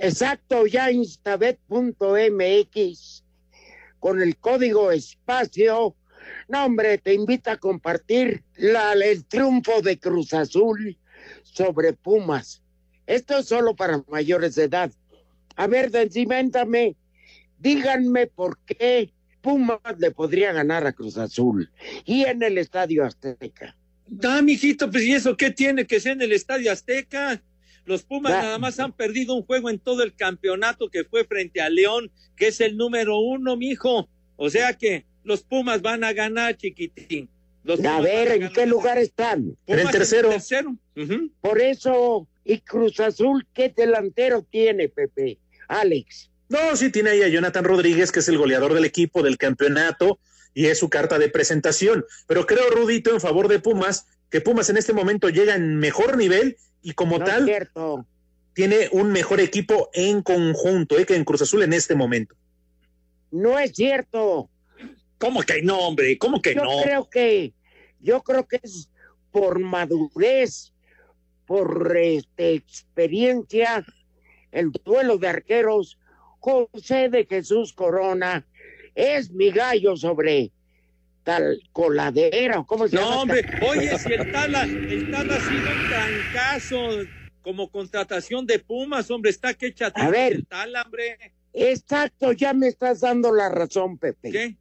[0.00, 3.24] Exacto, ya instabet.mx
[3.98, 5.96] con el código espacio.
[6.46, 10.96] No, hombre, te invita a compartir la, el triunfo de Cruz Azul
[11.42, 12.62] sobre Pumas.
[13.06, 14.92] Esto es solo para mayores de edad.
[15.56, 16.94] A ver, desciméntame,
[17.58, 21.72] díganme por qué Pumas le podría ganar a Cruz Azul
[22.04, 23.76] y en el Estadio Azteca.
[24.22, 27.42] Ah, mijito, pues ¿y eso qué tiene que ser en el Estadio Azteca?
[27.88, 31.62] Los Pumas nada más han perdido un juego en todo el campeonato que fue frente
[31.62, 34.10] a León, que es el número uno, mijo.
[34.36, 37.30] O sea que los Pumas van a ganar, chiquitín.
[37.64, 39.56] Los a ver, ¿en qué lugar están?
[39.66, 40.28] en el tercero.
[40.28, 40.76] En el tercero.
[40.96, 41.30] Uh -huh.
[41.40, 45.38] Por eso, ¿y Cruz Azul qué delantero tiene, Pepe?
[45.66, 46.30] Alex.
[46.50, 50.18] No, sí tiene ahí a Jonathan Rodríguez, que es el goleador del equipo del campeonato,
[50.52, 52.04] y es su carta de presentación.
[52.26, 56.16] Pero creo, Rudito, en favor de Pumas, que Pumas en este momento llega en mejor
[56.16, 58.06] nivel y como no tal cierto.
[58.52, 62.34] tiene un mejor equipo en conjunto eh, que en Cruz Azul en este momento.
[63.30, 64.50] No es cierto.
[65.18, 66.16] ¿Cómo que no, hombre?
[66.18, 66.82] ¿Cómo que yo no?
[66.82, 67.52] Creo que,
[68.00, 68.90] yo creo que es
[69.30, 70.72] por madurez,
[71.46, 73.84] por este, experiencia,
[74.52, 75.98] el duelo de arqueros,
[76.38, 78.46] José de Jesús Corona
[78.94, 80.52] es mi gallo sobre
[81.28, 83.14] tal coladera, ¿cómo se no, llama?
[83.14, 86.78] No, hombre, oye, si el Tala, el Tala ha sido un trancazo
[87.42, 91.34] como contratación de Pumas, hombre, está que chatito A ver, el Tala, hombre.
[91.52, 94.30] Exacto, ya me estás dando la razón, Pepe.
[94.30, 94.56] ¿Qué?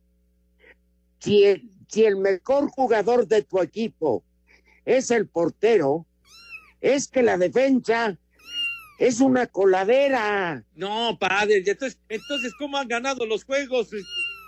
[1.20, 4.26] Si el, si el mejor jugador de tu equipo
[4.84, 6.06] es el portero,
[6.82, 8.18] es que la defensa
[9.00, 10.66] es una coladera.
[10.76, 13.90] No, padre, entonces, entonces ¿cómo han ganado los juegos?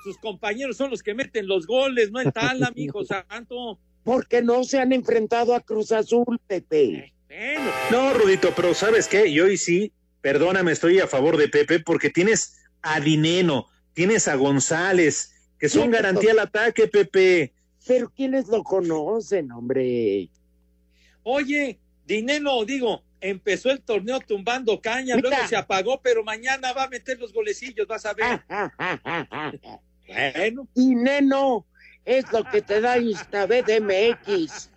[0.03, 3.79] Sus compañeros son los que meten los goles, no el tal, amigo santo.
[4.03, 7.13] Porque no se han enfrentado a Cruz Azul, Pepe.
[7.91, 9.27] No, Rudito, pero ¿sabes qué?
[9.27, 14.35] Y hoy sí, perdóname, estoy a favor de Pepe porque tienes a Dineno, tienes a
[14.35, 17.53] González, que son garantía al ataque, Pepe.
[17.85, 20.29] Pero ¿quiénes lo conocen, hombre?
[21.23, 26.89] Oye, Dineno, digo, empezó el torneo tumbando caña, luego se apagó, pero mañana va a
[26.89, 28.41] meter los golecillos, vas a ver.
[30.33, 30.67] bueno.
[30.75, 31.65] Dineno
[32.05, 34.71] es lo que te da Instabet MX.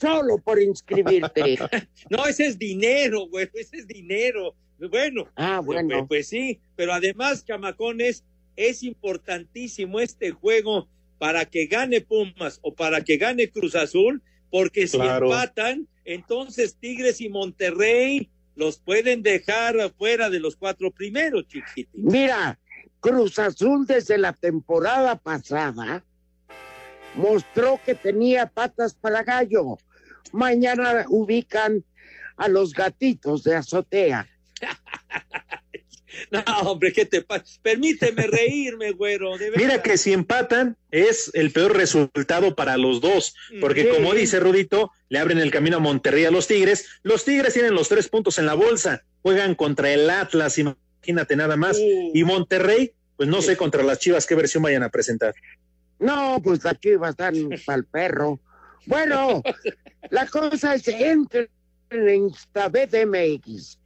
[0.00, 1.58] Solo por inscribirte.
[2.10, 4.54] no, ese es dinero, güey, ese es dinero.
[4.78, 5.88] Bueno, ah, bueno.
[5.88, 8.24] Pues, pues sí, pero además, chamacones,
[8.56, 14.86] es importantísimo este juego para que gane Pumas o para que gane Cruz Azul, porque
[14.86, 21.94] si empatan, entonces Tigres y Monterrey los pueden dejar fuera de los cuatro primeros, chiquitos.
[21.94, 22.58] Mira,
[23.00, 26.04] Cruz Azul desde la temporada pasada
[27.14, 29.78] mostró que tenía patas para gallo.
[30.32, 31.84] Mañana ubican
[32.36, 34.28] a los gatitos de azotea.
[36.30, 37.44] No, hombre, ¿qué te pasa?
[37.62, 39.32] Permíteme reírme, güero.
[39.54, 44.92] Mira que si empatan es el peor resultado para los dos, porque como dice Rudito,
[45.10, 46.86] le abren el camino a Monterrey a los Tigres.
[47.02, 50.85] Los Tigres tienen los tres puntos en la bolsa, juegan contra el Atlas, imagínate
[51.36, 51.78] nada más.
[51.78, 55.34] Y Monterrey, pues no sé contra las Chivas qué versión vayan a presentar.
[55.98, 58.40] No, pues las Chivas están para el perro.
[58.86, 59.42] Bueno,
[60.10, 61.50] la cosa es entre
[61.90, 62.30] en
[63.08, 63.78] MX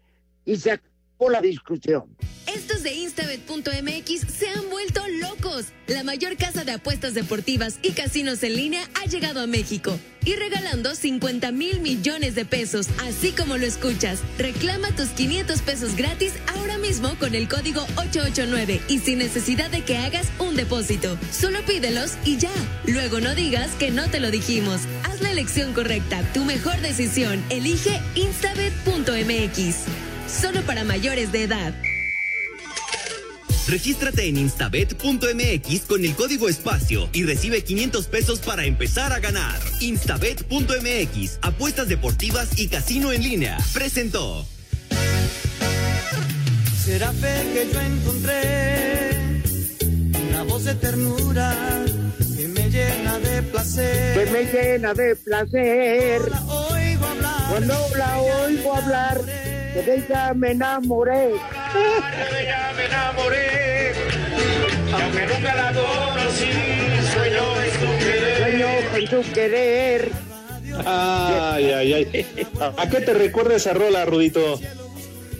[0.44, 0.80] y se
[1.28, 2.04] la discusión.
[2.46, 5.66] Estos de instabet.mx se han vuelto locos.
[5.86, 10.34] La mayor casa de apuestas deportivas y casinos en línea ha llegado a México y
[10.34, 14.20] regalando 50 mil millones de pesos, así como lo escuchas.
[14.38, 19.82] Reclama tus 500 pesos gratis ahora mismo con el código 889 y sin necesidad de
[19.82, 21.16] que hagas un depósito.
[21.30, 22.52] Solo pídelos y ya.
[22.86, 24.80] Luego no digas que no te lo dijimos.
[25.04, 27.44] Haz la elección correcta, tu mejor decisión.
[27.50, 31.74] Elige instabet.mx solo para mayores de edad.
[33.68, 39.60] Regístrate en instabet.mx con el código espacio y recibe 500 pesos para empezar a ganar.
[39.80, 43.58] Instabet.mx, apuestas deportivas y casino en línea.
[43.72, 44.46] Presentó.
[46.84, 49.42] Será fe que yo encontré
[50.30, 51.84] una voz de ternura
[52.36, 54.24] que me llena de placer.
[54.24, 56.22] Que me llena de placer.
[56.22, 57.50] Cuando la oigo hablar.
[57.50, 61.28] Cuando la oigo hablar de ella me enamoré.
[61.28, 63.92] De ella me enamoré.
[64.92, 66.50] Aunque nunca la conocí,
[67.12, 68.38] sueño en su querer.
[68.38, 70.12] Sueño en su querer.
[70.84, 72.26] Ay, ay, ay.
[72.76, 74.60] ¿A qué te recuerda esa rola, Rudito?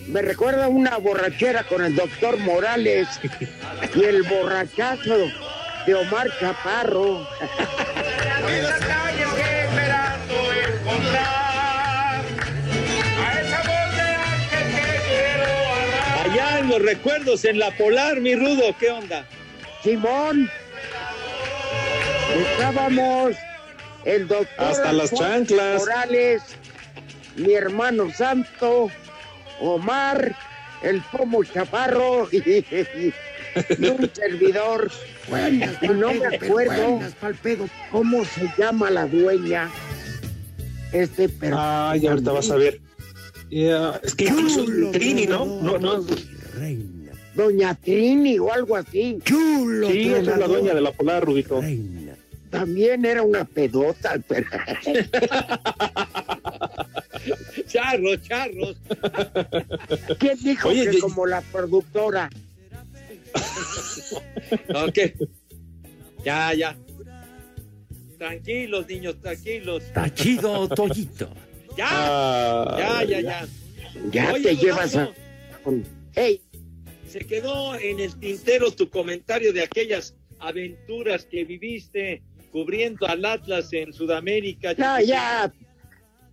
[0.06, 3.08] Me recuerda una borrachera con el doctor Morales
[3.94, 5.16] y el borrachazo
[5.86, 7.26] de Omar Chaparro.
[16.70, 19.26] Los recuerdos en la Polar, mi Rudo, ¿qué onda?
[19.82, 20.48] Simón,
[22.32, 23.34] estábamos
[24.04, 26.42] el doctor hasta las chanclas Morales,
[27.34, 28.88] mi hermano santo,
[29.60, 30.36] Omar,
[30.82, 32.64] el Pomo Chaparro y,
[33.80, 34.92] un servidor.
[35.28, 37.00] Bueno, no me acuerdo
[37.90, 39.68] cómo se llama la dueña.
[40.92, 41.56] Este, pero.
[41.58, 42.80] Ah, ya ahorita vas a ver.
[43.50, 45.44] Es que incluso Trini, ¿no?
[45.46, 46.06] No, no.
[46.60, 47.12] Reina.
[47.34, 49.18] Doña Trini o algo así.
[49.24, 49.90] Chulo.
[49.90, 51.26] Sí, esa es la dueña de la polar.
[51.26, 52.14] Reina.
[52.50, 54.46] También era una pedota, pero...
[57.68, 58.76] charros, charros.
[60.18, 62.28] ¿Quién dijo que como la productora?
[64.74, 64.98] ok.
[66.24, 66.76] Ya, ya.
[68.18, 69.84] Tranquilos, niños, tranquilos.
[69.84, 71.30] Está chido, Toyito.
[71.76, 73.46] Ya, ah, ya, ya, ya.
[74.10, 75.08] Ya te llevas a...
[76.14, 76.40] Hey.
[77.10, 83.72] Se quedó en el tintero tu comentario de aquellas aventuras que viviste cubriendo al Atlas
[83.72, 84.74] en Sudamérica.
[84.74, 85.52] Ya, ya.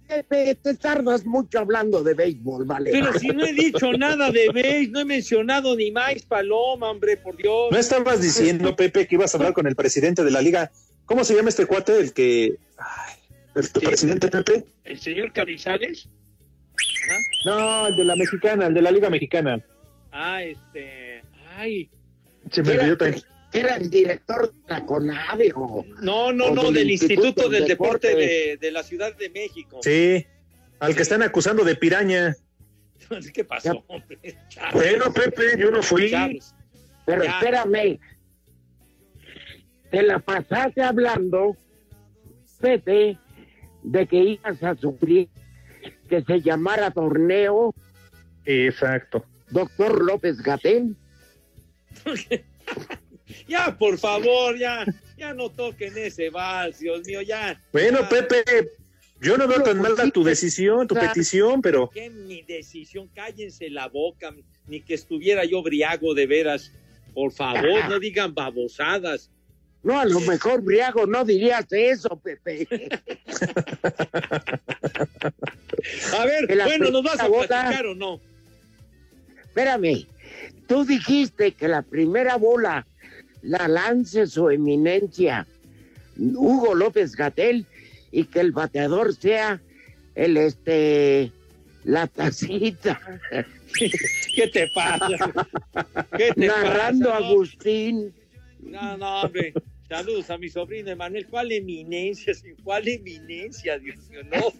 [0.07, 2.91] Te, tardas mucho hablando de béisbol, ¿vale?
[2.91, 7.17] Pero si no he dicho nada de béisbol, no he mencionado ni más Paloma, hombre,
[7.17, 7.71] por Dios.
[7.71, 10.71] ¿No estabas diciendo, Pepe, que ibas a hablar con el presidente de la liga?
[11.05, 11.97] ¿Cómo se llama este cuate?
[11.99, 12.57] El que...
[13.55, 14.63] ¿El presidente, Pepe?
[14.83, 16.07] ¿El señor Carizales?
[17.45, 19.63] No, el de la mexicana, el de la Liga Mexicana.
[20.11, 21.21] Ah, este.
[21.55, 21.89] Ay.
[22.51, 22.97] Se me olvidó
[23.53, 25.85] Era el director de la CONAVE o.
[26.01, 29.79] No, no, no, del, Instituto, del, Deporte, de, la Ciudad de México.
[29.81, 30.25] Sí.
[30.79, 32.35] Al que están acusando de piraña.
[33.33, 33.83] ¿Qué pasó?
[34.73, 36.11] Bueno, Pepe, yo no fui.
[37.05, 37.99] Pero espérame.
[39.89, 41.55] Te la pasaste hablando,
[42.59, 43.17] Pepe,
[43.83, 45.29] de que ibas a sufrir
[46.09, 47.73] que se llamara torneo.
[48.45, 49.25] Exacto.
[49.49, 50.95] Doctor López Gatel.
[53.47, 54.85] ya, por favor, ya,
[55.17, 57.61] ya no toquen ese vals, Dios mío, ya.
[57.71, 58.43] Bueno, Pepe,
[59.21, 61.89] yo no veo tan mal tu decisión, tu petición, pero.
[61.89, 63.07] ¿Qué mi decisión?
[63.09, 64.33] Cállense la boca,
[64.67, 66.71] ni que estuviera yo briago de veras.
[67.13, 69.31] Por favor, no digan babosadas.
[69.83, 72.67] No, a lo mejor, Briago, no dirías eso, Pepe.
[76.13, 78.19] a ver, bueno, ¿nos vas a platicar o no?
[79.57, 80.05] Espérame,
[80.67, 82.85] tú dijiste que la primera bola
[83.41, 85.47] la lance su eminencia
[86.15, 87.65] Hugo López Gatel
[88.11, 89.59] y que el bateador sea
[90.13, 91.31] el este
[91.85, 93.01] la tacita.
[94.35, 95.31] ¿Qué te pasa?
[96.15, 98.13] ¿Qué te Narrando Agustín.
[98.59, 99.55] No, no, hombre.
[99.89, 101.27] Saludos a mi sobrino Emanuel.
[101.27, 102.33] ¿Cuál eminencia?
[102.63, 104.21] ¿Cuál eminencia, Dios mío?
[104.23, 104.53] No,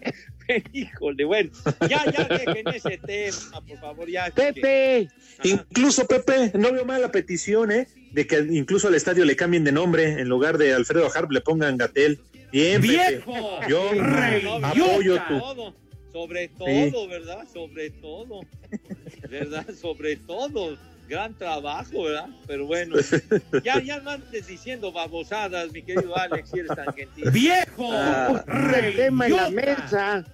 [0.72, 1.50] híjole, bueno,
[1.88, 4.30] ya, ya dejen ese tema, por favor, ya.
[4.30, 5.08] Pepe.
[5.44, 7.88] Incluso, Pepe, no veo mal la petición, ¿eh?
[8.12, 11.42] De que incluso al estadio le cambien de nombre, en lugar de Alfredo Harp le
[11.42, 12.20] pongan Gatel.
[12.50, 13.60] Bien, ¡Viejo!
[13.60, 13.70] Pepe.
[13.70, 13.90] Yo
[14.62, 15.74] apoyo tu...
[16.10, 17.46] Sobre todo, ¿verdad?
[17.52, 18.40] Sobre todo.
[19.28, 19.66] ¿Verdad?
[19.74, 20.78] Sobre todo
[21.08, 22.28] gran trabajo, ¿verdad?
[22.46, 22.96] Pero bueno,
[23.64, 27.30] ya, ya no andes diciendo babosadas, mi querido Alex, si eres tan gentil.
[27.32, 27.90] ¡Viejo!
[27.92, 30.24] Ah, en la mesa.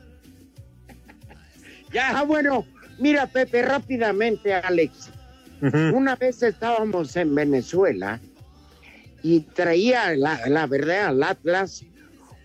[1.92, 2.18] ya.
[2.18, 2.66] Ah, bueno,
[2.98, 5.10] mira, Pepe, rápidamente, Alex.
[5.94, 8.20] Una vez estábamos en Venezuela
[9.22, 11.86] y traía, la, la verdad, al Atlas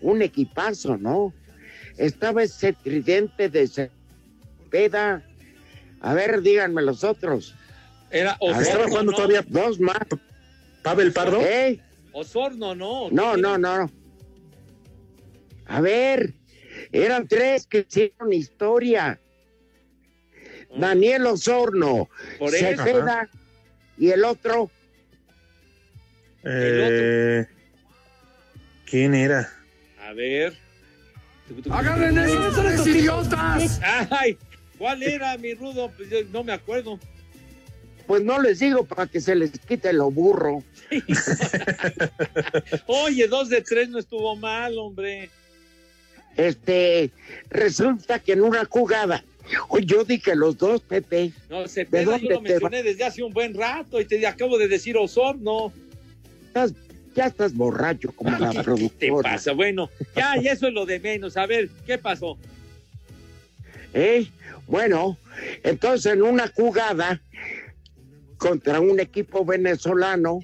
[0.00, 1.34] un equipazo, ¿no?
[1.98, 5.22] Estaba ese tridente de Cepeda.
[6.00, 7.54] A ver, díganme los otros.
[8.10, 9.98] Era Osorno, Estaba jugando todavía dos más.
[10.82, 11.40] ¿Pavel Pardo?
[11.42, 11.80] ¿Eh?
[12.12, 13.10] Osorno, no.
[13.10, 13.90] No, no, no.
[15.66, 16.34] A ver,
[16.90, 19.20] eran tres que hicieron historia.
[20.74, 20.80] Mm.
[20.80, 22.08] Daniel Osorno,
[22.38, 23.28] Por Cepeda
[23.96, 24.70] y el otro.
[26.42, 27.46] Eh,
[28.86, 29.52] ¿Quién era?
[30.00, 30.56] A ver.
[31.70, 33.80] ¡Agarren esos idiotas!
[34.10, 34.38] ¡Ay!
[34.78, 35.92] ¿Cuál era, mi rudo?
[35.96, 36.98] Pues no me acuerdo
[38.10, 40.64] pues no les digo para que se les quite lo burro.
[42.88, 45.30] Oye, dos de tres no estuvo mal, hombre.
[46.36, 47.12] Este,
[47.50, 49.22] resulta que en una jugada,
[49.84, 51.30] yo dije los dos, Pepe.
[51.48, 54.66] No, se ¿De yo lo mencioné desde hace un buen rato y te acabo de
[54.66, 55.72] decir Osorno.
[56.48, 56.74] Estás,
[57.14, 59.30] ya estás borracho como la productora.
[59.30, 59.52] ¿Qué pasa?
[59.52, 61.36] Bueno, ya, y eso es lo de menos.
[61.36, 62.36] A ver, ¿qué pasó?
[63.94, 64.26] Eh,
[64.66, 65.16] bueno,
[65.62, 67.20] entonces en una jugada
[68.40, 70.40] contra un equipo venezolano.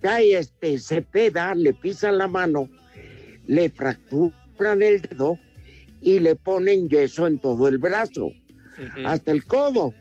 [0.00, 2.68] Cae este Cepeda, le pisan la mano,
[3.46, 5.38] le fracturan el dedo
[6.00, 8.32] y le ponen yeso en todo el brazo,
[9.04, 9.94] hasta el codo.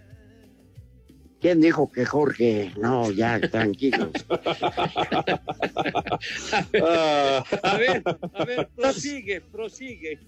[1.40, 2.72] ¿Quién dijo que Jorge?
[2.80, 4.12] No, ya, tranquilos.
[4.30, 5.40] a,
[7.78, 10.20] ver, a ver, prosigue, prosigue.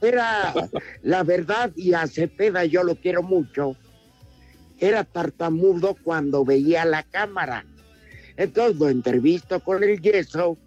[0.00, 0.54] Era
[1.02, 3.76] la verdad y a Cepeda yo lo quiero mucho
[4.82, 7.64] era tartamudo cuando veía la cámara.
[8.36, 10.58] Entonces lo entrevisto con el yeso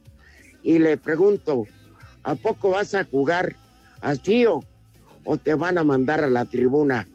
[0.64, 1.66] y le pregunto,
[2.24, 3.58] ¿a poco vas a jugar
[4.00, 4.64] así o,
[5.26, 7.06] o te van a mandar a la tribuna?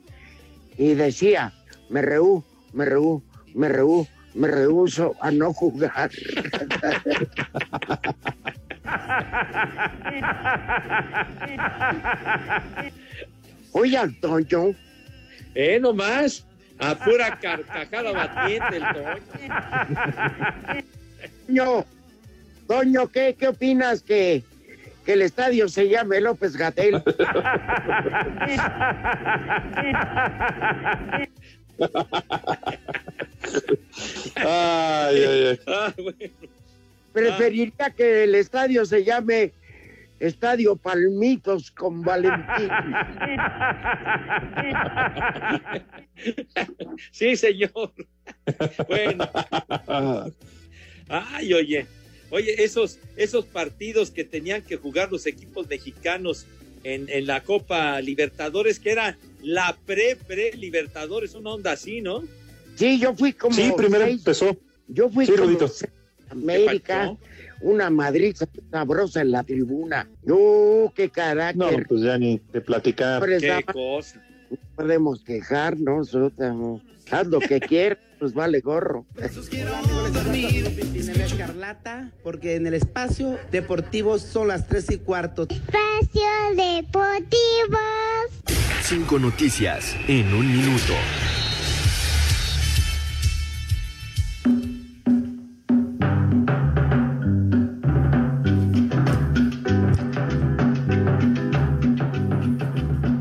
[0.77, 1.55] Y decía,
[1.89, 2.45] me reú,
[2.75, 3.23] me reú,
[3.55, 6.11] me reú, me rehuso a no jugar.
[13.73, 14.75] Oye, Antonio.
[15.55, 16.45] Eh, nomás.
[16.81, 18.85] A pura carcajada batiente el
[21.47, 21.85] Toño.
[22.67, 24.43] Toño, ¿qué, qué opinas que,
[25.05, 27.03] que el estadio se llame López Gatel?
[34.37, 35.61] ay, ay, ay.
[35.67, 35.93] Ah,
[37.13, 39.53] Preferiría que el estadio se llame
[40.21, 42.71] Estadio Palmitos con Valentín.
[47.13, 47.93] Sí, señor.
[48.87, 49.29] Bueno.
[51.09, 51.87] Ay, oye.
[52.29, 56.47] Oye, esos, esos partidos que tenían que jugar los equipos mexicanos
[56.85, 62.23] en, en la Copa Libertadores, que era la pre-pre-Libertadores, una onda así, ¿no?
[62.77, 63.55] Sí, yo fui como.
[63.55, 64.57] Sí, primero empezó.
[64.87, 65.57] Yo fui como
[66.31, 67.17] América,
[67.61, 68.37] una Madrid
[68.71, 70.09] sabrosa en la tribuna.
[70.23, 71.79] No, qué carácter.
[71.81, 73.25] No, pues ya ni de platicar.
[73.27, 74.23] Qué cosa.
[74.51, 76.17] No podemos quejarnos,
[77.11, 79.07] haz lo que quieras, pues vale gorro.
[81.25, 85.47] Escarlata, porque en el espacio deportivo son las tres y cuarto.
[85.49, 86.21] Espacio
[86.57, 87.79] Deportivo.
[88.83, 90.95] Cinco noticias en un minuto.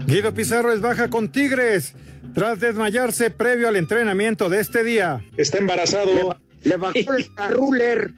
[0.09, 1.93] Guido Pizarro es baja con Tigres
[2.33, 5.23] tras desmayarse previo al entrenamiento de este día.
[5.37, 6.35] Está embarazado.
[6.63, 8.11] Le bajó el ruler.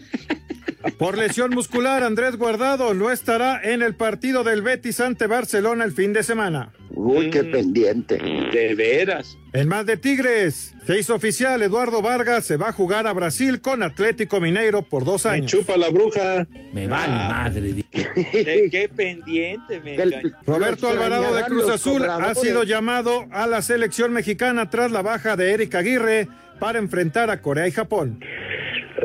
[0.98, 5.92] Por lesión muscular, Andrés Guardado no estará en el partido del Betis ante Barcelona el
[5.92, 6.72] fin de semana.
[6.90, 8.18] Uy, qué pendiente.
[8.18, 9.38] De veras.
[9.54, 13.62] En más de Tigres, se hizo oficial Eduardo Vargas se va a jugar a Brasil
[13.62, 15.52] con Atlético Mineiro por dos Me años.
[15.52, 16.48] chupa la bruja.
[16.74, 17.74] Me vale madre.
[17.74, 23.62] De qué pendiente, me El- Roberto Alvarado de Cruz Azul ha sido llamado a la
[23.62, 26.28] selección mexicana tras la baja de Eric Aguirre
[26.60, 28.20] para enfrentar a Corea y Japón.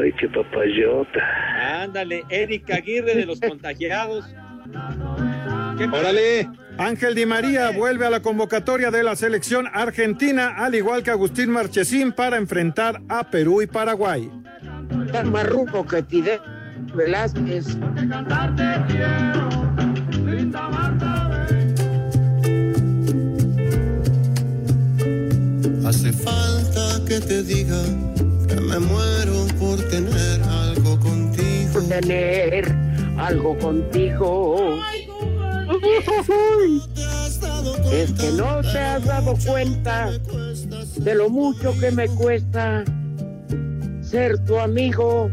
[0.01, 1.83] Ay, qué papayota.
[1.83, 4.25] Ándale, Eric Aguirre de los contagiados.
[5.79, 6.49] ¿Qué Órale.
[6.79, 11.51] Ángel Di María vuelve a la convocatoria de la selección argentina, al igual que Agustín
[11.51, 14.31] Marchesín, para enfrentar a Perú y Paraguay.
[15.11, 16.39] Tan marruco que Tide
[16.95, 17.79] Velázquez.
[25.87, 27.81] Hace falta que te diga
[28.49, 29.36] que me muero
[32.01, 32.67] tener
[33.19, 34.79] algo contigo.
[37.93, 40.11] Es que no te has dado cuenta
[40.99, 42.85] de lo mucho que me cuesta
[44.03, 45.31] ser tu amigo.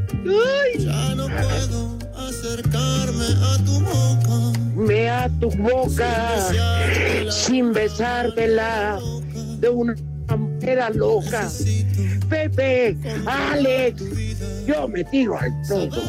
[0.80, 4.60] Ya no puedo acercarme a tu boca.
[4.76, 6.50] Me a tu boca
[7.30, 9.00] sin besártela
[9.60, 9.96] de una
[10.36, 11.50] manera loca.
[12.30, 14.02] Pepe, Alex,
[14.66, 15.90] yo me tiro al todo.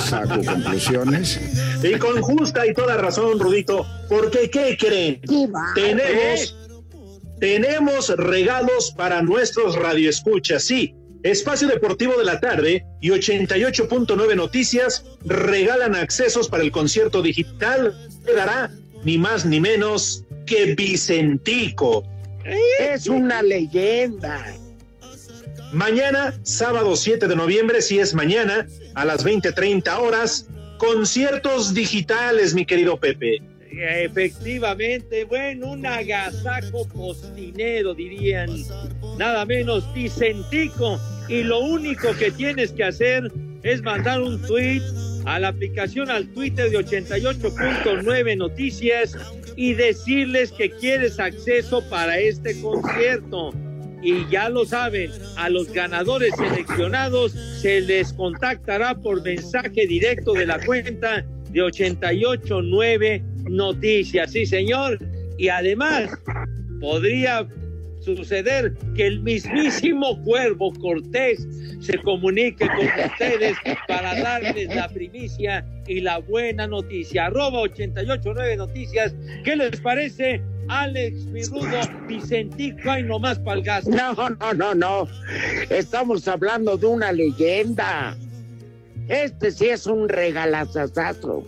[0.00, 1.40] Saco conclusiones.
[1.82, 5.20] Y con justa y toda razón, Rudito, porque ¿qué creen?
[5.74, 6.56] Tenemos,
[7.40, 10.94] tenemos regalos para nuestros radioescuchas, sí.
[11.22, 18.34] Espacio Deportivo de la Tarde y 88.9 Noticias regalan accesos para el concierto digital que
[18.34, 18.70] dará
[19.04, 22.04] ni más ni menos que Vicentico.
[22.78, 24.44] Es una leyenda.
[25.72, 32.64] Mañana, sábado 7 de noviembre, si es mañana, a las 20:30 horas, conciertos digitales, mi
[32.64, 33.42] querido Pepe.
[33.70, 38.50] Efectivamente, bueno, un agasajo postinero, dirían.
[39.18, 40.98] Nada menos Vicentico.
[41.28, 43.30] Y lo único que tienes que hacer
[43.62, 44.82] es mandar un tweet
[45.26, 49.16] a la aplicación al Twitter de 88.9 Noticias
[49.58, 53.52] y decirles que quieres acceso para este concierto.
[54.00, 60.46] Y ya lo saben, a los ganadores seleccionados se les contactará por mensaje directo de
[60.46, 64.30] la cuenta de 889 Noticias.
[64.30, 64.96] Sí, señor.
[65.38, 66.08] Y además,
[66.80, 67.48] podría
[68.16, 71.46] suceder que el mismísimo Cuervo Cortés
[71.80, 73.56] se comunique con ustedes
[73.86, 77.26] para darles la primicia y la buena noticia.
[77.26, 79.14] Arroba 889 Noticias.
[79.44, 80.42] ¿Qué les parece?
[80.68, 83.90] Alex Mirrudo, Vicentico y nomás palgazo.
[83.90, 85.08] No, no, no, no.
[85.70, 88.16] Estamos hablando de una leyenda.
[89.08, 91.46] Este sí es un regalazazazo.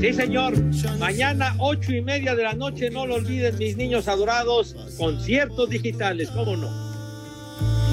[0.00, 0.54] Sí, señor.
[0.98, 6.30] Mañana, ocho y media de la noche, no lo olviden, mis niños adorados, conciertos digitales,
[6.30, 6.68] ¿cómo no?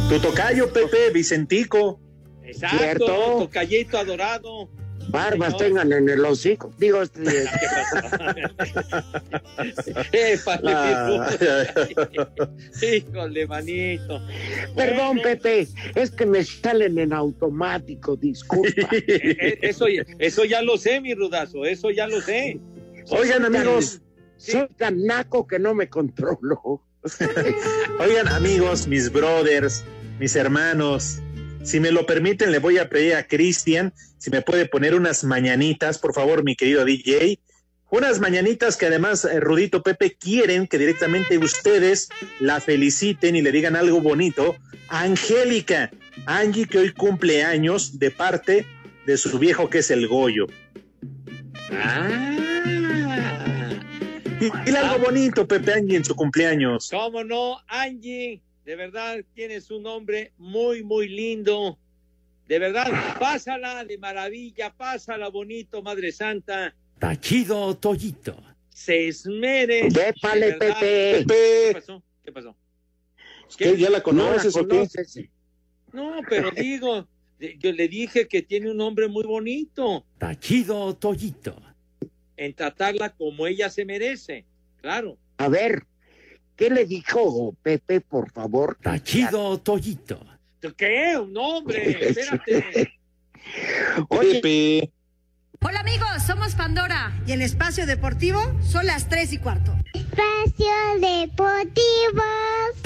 [0.10, 2.00] Tu tocayo, Pepe, Vicentico.
[2.44, 3.06] Exacto, Cierto.
[3.42, 4.70] tocallito adorado.
[5.12, 6.72] Barbas tengan en el hocico.
[6.78, 7.22] Digo, este,
[10.12, 11.30] Épale, Ah.
[12.82, 14.22] Híjole, manito.
[14.76, 18.70] perdón, Pepe, es que me salen en automático, disculpa.
[18.92, 22.60] Eh, Eso, ya- eso ya lo sé, mi rudazo, eso ya lo sé.
[23.10, 24.02] Oigan, amigos,
[24.38, 26.82] Soy tan naco que no me controlo.
[28.00, 29.84] oigan, amigos, mis brothers,
[30.20, 31.20] mis hermanos.
[31.64, 35.24] Si me lo permiten, le voy a pedir a Cristian si me puede poner unas
[35.24, 37.40] mañanitas, por favor, mi querido DJ.
[37.92, 43.52] Unas mañanitas que además eh, Rudito Pepe quieren que directamente ustedes la feliciten y le
[43.52, 44.56] digan algo bonito
[44.90, 45.90] Angélica,
[46.26, 48.66] Angie que hoy cumple años de parte
[49.06, 50.48] de su viejo que es el Goyo.
[51.72, 52.36] Ah,
[54.42, 56.90] Y- Dile algo bonito, Pepe Angie, en su cumpleaños.
[56.92, 61.80] cómo no, Angie, de verdad tienes un nombre muy, muy lindo
[62.48, 66.76] De verdad, pásala de maravilla, pásala bonito, Madre Santa.
[67.00, 68.38] Tachido Toyito.
[68.70, 69.90] Se esmere.
[69.90, 70.54] Dépale.
[70.54, 71.26] Pepe.
[71.26, 72.04] ¿Qué pasó?
[72.24, 72.56] ¿Qué pasó?
[73.58, 73.76] ¿Qué?
[73.76, 75.30] ¿Ya la conoces No o qué?
[75.92, 77.08] No, pero digo,
[77.40, 80.06] yo le dije que tiene un nombre muy bonito.
[80.20, 81.60] Tachido Toyito.
[82.38, 84.46] En tratarla como ella se merece.
[84.80, 85.18] Claro.
[85.38, 85.88] A ver,
[86.60, 88.78] ¿qué le dijo Pepe, por favor?
[88.82, 90.20] Tachido Toyito.
[90.76, 91.18] ¿Qué?
[91.18, 91.92] Un nombre.
[92.10, 93.00] Espérate.
[94.10, 94.92] Pepe.
[95.62, 97.18] Hola amigos, somos Pandora.
[97.26, 99.74] Y en Espacio Deportivo son las 3 y cuarto.
[99.94, 100.68] Espacio
[101.00, 102.24] Deportivo.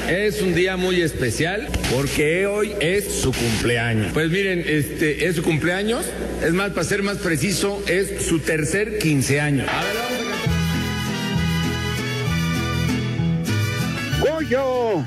[0.08, 4.12] Es un día muy especial porque hoy es su cumpleaños.
[4.14, 6.06] Pues miren, este es su cumpleaños.
[6.44, 9.68] Es más, para ser más preciso, es su tercer quince años.
[9.68, 10.23] A ver, vamos
[14.54, 15.04] Goyo.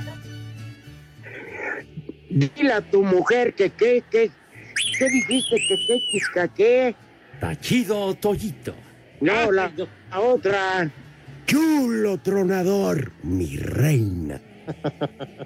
[2.29, 4.31] Dile a tu mujer que qué, qué,
[4.99, 6.95] qué dijiste, que qué, chica, qué.
[7.41, 8.75] Tachido Toyito.
[9.21, 9.73] No, la,
[10.11, 10.91] la otra.
[11.47, 14.41] Chulo tronador, mi reina.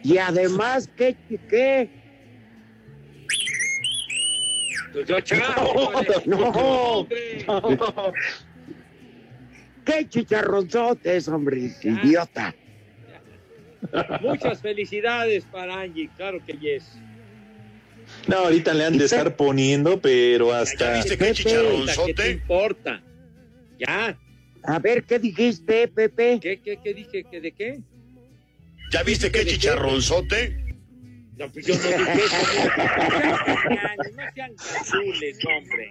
[0.02, 1.16] Y además, qué,
[1.48, 1.90] qué.
[5.06, 5.92] Yo, chao,
[6.26, 7.06] No,
[7.46, 8.12] no.
[9.84, 12.54] Qué chicharronzotes, hombre, idiota.
[14.20, 16.84] Muchas felicidades para Angie, claro que yes.
[18.26, 20.94] No, ahorita le han de estar poniendo, pero hasta.
[20.94, 22.14] ¿Viste qué chicharronzote?
[22.14, 23.02] ¿Qué te importa?
[23.78, 24.18] Ya.
[24.62, 26.38] A ver, ¿qué dijiste, Pepe?
[26.40, 27.24] ¿Qué, qué, qué dije?
[27.30, 27.80] ¿Qué, ¿De qué?
[28.90, 30.76] ¿Ya viste qué chicharronzote?
[31.38, 32.36] No, pues yo no dije eso.
[33.70, 35.90] No, no sean azules, hombre.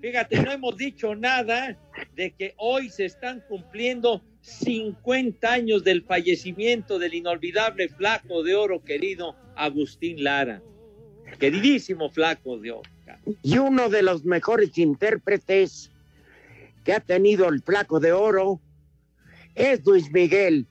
[0.00, 1.78] Fíjate, no hemos dicho nada
[2.14, 8.82] de que hoy se están cumpliendo 50 años del fallecimiento del inolvidable flaco de oro
[8.84, 10.62] querido Agustín Lara.
[11.38, 12.90] Queridísimo flaco de oro.
[13.42, 15.90] Y uno de los mejores intérpretes
[16.84, 18.60] que ha tenido el flaco de oro
[19.54, 20.66] es Luis Miguel.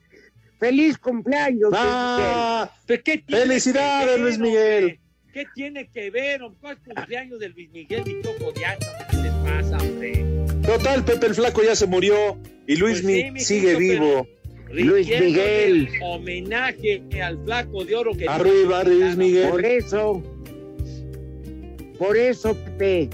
[0.58, 4.98] ¡Feliz cumpleaños, Ah, ¿Pero qué tiene ¡Felicidades, Luis Miguel!
[5.36, 6.40] ¿Qué tiene que ver?
[6.40, 6.58] hombre?
[6.62, 9.06] ¿Cuál cumpleaños del Luis Miguel y Choco de Anda?
[9.10, 10.24] ¿Qué les pasa, hombre?
[10.62, 14.28] Total, Pepe el Flaco ya se murió y Luis Pues sí, mi sigue Cristo, vivo.
[14.70, 15.90] Luis Miguel.
[16.02, 19.50] Homenaje al flaco de oro que Arriba, Luis Miguel.
[19.50, 20.22] Por eso,
[21.98, 23.10] por eso, Pepe,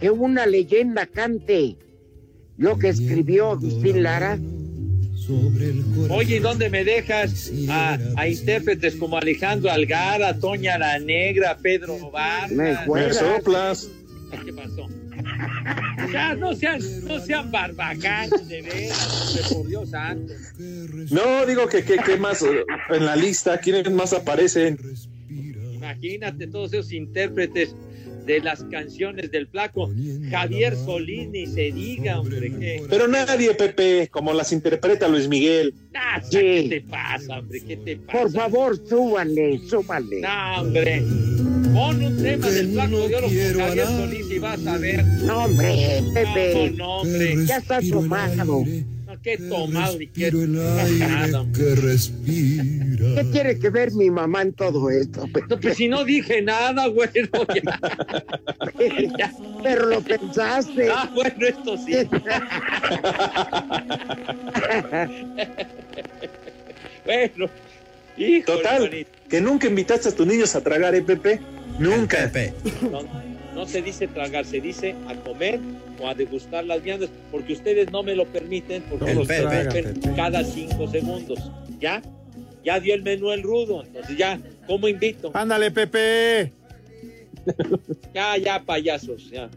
[0.00, 1.76] que una leyenda cante
[2.56, 4.40] lo que escribió Agustín Lara.
[6.10, 12.10] Oye, ¿y dónde me dejas a, a intérpretes como Alejandro Algara, Toña la Negra, Pedro
[12.10, 12.50] Vargas?
[12.86, 13.90] Me soplas.
[14.44, 14.88] ¿Qué pasó?
[16.12, 20.32] Ya, no sean, no sean barbacanes, de veras, hombre, por Dios santo.
[21.10, 24.78] No, digo que, que, que más eh, en la lista, ¿quiénes más aparecen?
[25.28, 27.74] Imagínate todos esos intérpretes
[28.28, 29.90] de las canciones del flaco.
[30.30, 32.82] Javier Solís, ni se diga, hombre, que...
[32.88, 35.74] Pero nadie, Pepe, como las interpreta Luis Miguel.
[35.94, 37.60] Ah, ¿Qué te pasa, hombre?
[37.66, 38.18] ¿Qué te pasa?
[38.18, 40.20] Por favor, súbale, súbale.
[40.20, 41.02] No, hombre.
[41.72, 45.04] Pon un tema del flaco de oro con Javier Solís y vas a ver.
[45.04, 46.70] No, hombre, Pepe.
[46.72, 47.46] No, no, hombre.
[47.46, 48.64] Ya está tomado.
[49.22, 51.60] Qué tomado y qué nada, hombre.
[51.64, 53.14] que respira.
[53.16, 55.26] ¿Qué tiene que ver mi mamá en todo esto?
[55.48, 57.12] No, pues si no dije nada, bueno,
[57.54, 57.80] ya.
[59.18, 59.32] Ya.
[59.62, 60.88] Pero lo pensaste.
[60.90, 61.94] Ah, bueno, esto sí.
[67.04, 67.50] bueno,
[68.16, 69.10] híjole, Total, manito.
[69.28, 71.40] que nunca invitaste a tus niños a tragar, ¿eh, Pepe?
[71.78, 72.30] Nunca.
[72.90, 73.02] No,
[73.58, 75.58] no se dice tragar, se dice a comer
[76.00, 79.94] o a degustar las viandas, porque ustedes no me lo permiten, porque No los Pepe.
[80.14, 81.50] cada cinco segundos.
[81.80, 82.00] ¿Ya?
[82.64, 84.38] Ya dio el menú el rudo, entonces ya,
[84.68, 85.32] ¿cómo invito?
[85.34, 86.52] Ándale, Pepe.
[88.14, 89.50] Ya, ya, payasos, ya.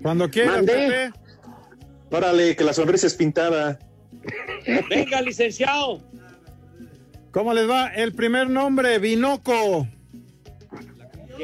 [0.00, 0.72] Cuando quieras, Mandé.
[0.72, 1.10] Pepe.
[2.10, 3.78] Órale, que la sonrisa es pintada.
[4.88, 6.00] Venga, licenciado.
[7.32, 7.88] ¿Cómo les va?
[7.88, 9.86] El primer nombre, Binoco.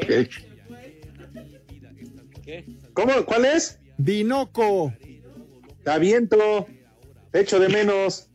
[0.07, 0.31] ¿Qué?
[2.95, 3.25] ¿Cómo?
[3.25, 3.79] ¿Cuál es?
[3.99, 4.93] Binoco.
[5.87, 6.67] Aviento.
[7.33, 8.29] Echo de menos.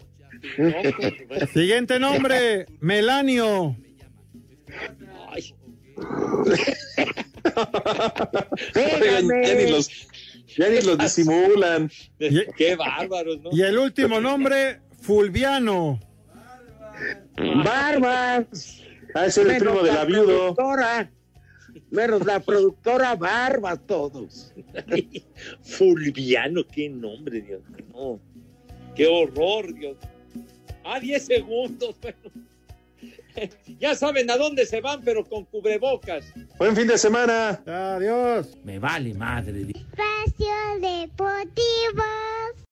[1.53, 3.75] Siguiente nombre, Melanio.
[8.75, 9.89] Oigan, ya ni los,
[10.57, 11.89] ya ni los disimulan.
[12.19, 13.49] qué bárbaros, ¿no?
[13.51, 15.99] Y el último nombre, Fulviano.
[17.63, 18.81] Barbas.
[19.13, 20.53] Ah, ese era el primo de la viudo.
[20.55, 21.11] productora.
[21.89, 24.53] Menos la productora Barbas, todos.
[25.63, 27.85] Fulviano, qué nombre, Dios mío.
[27.93, 28.19] No.
[28.95, 29.97] Qué horror, Dios.
[30.83, 31.95] Ah, 10 segundos.
[32.01, 32.17] Bueno.
[33.79, 36.33] ya saben a dónde se van, pero con cubrebocas.
[36.57, 37.61] Buen fin de semana.
[37.65, 38.57] Adiós.
[38.63, 39.61] Me vale madre.
[39.61, 42.03] Espacio Deportivo.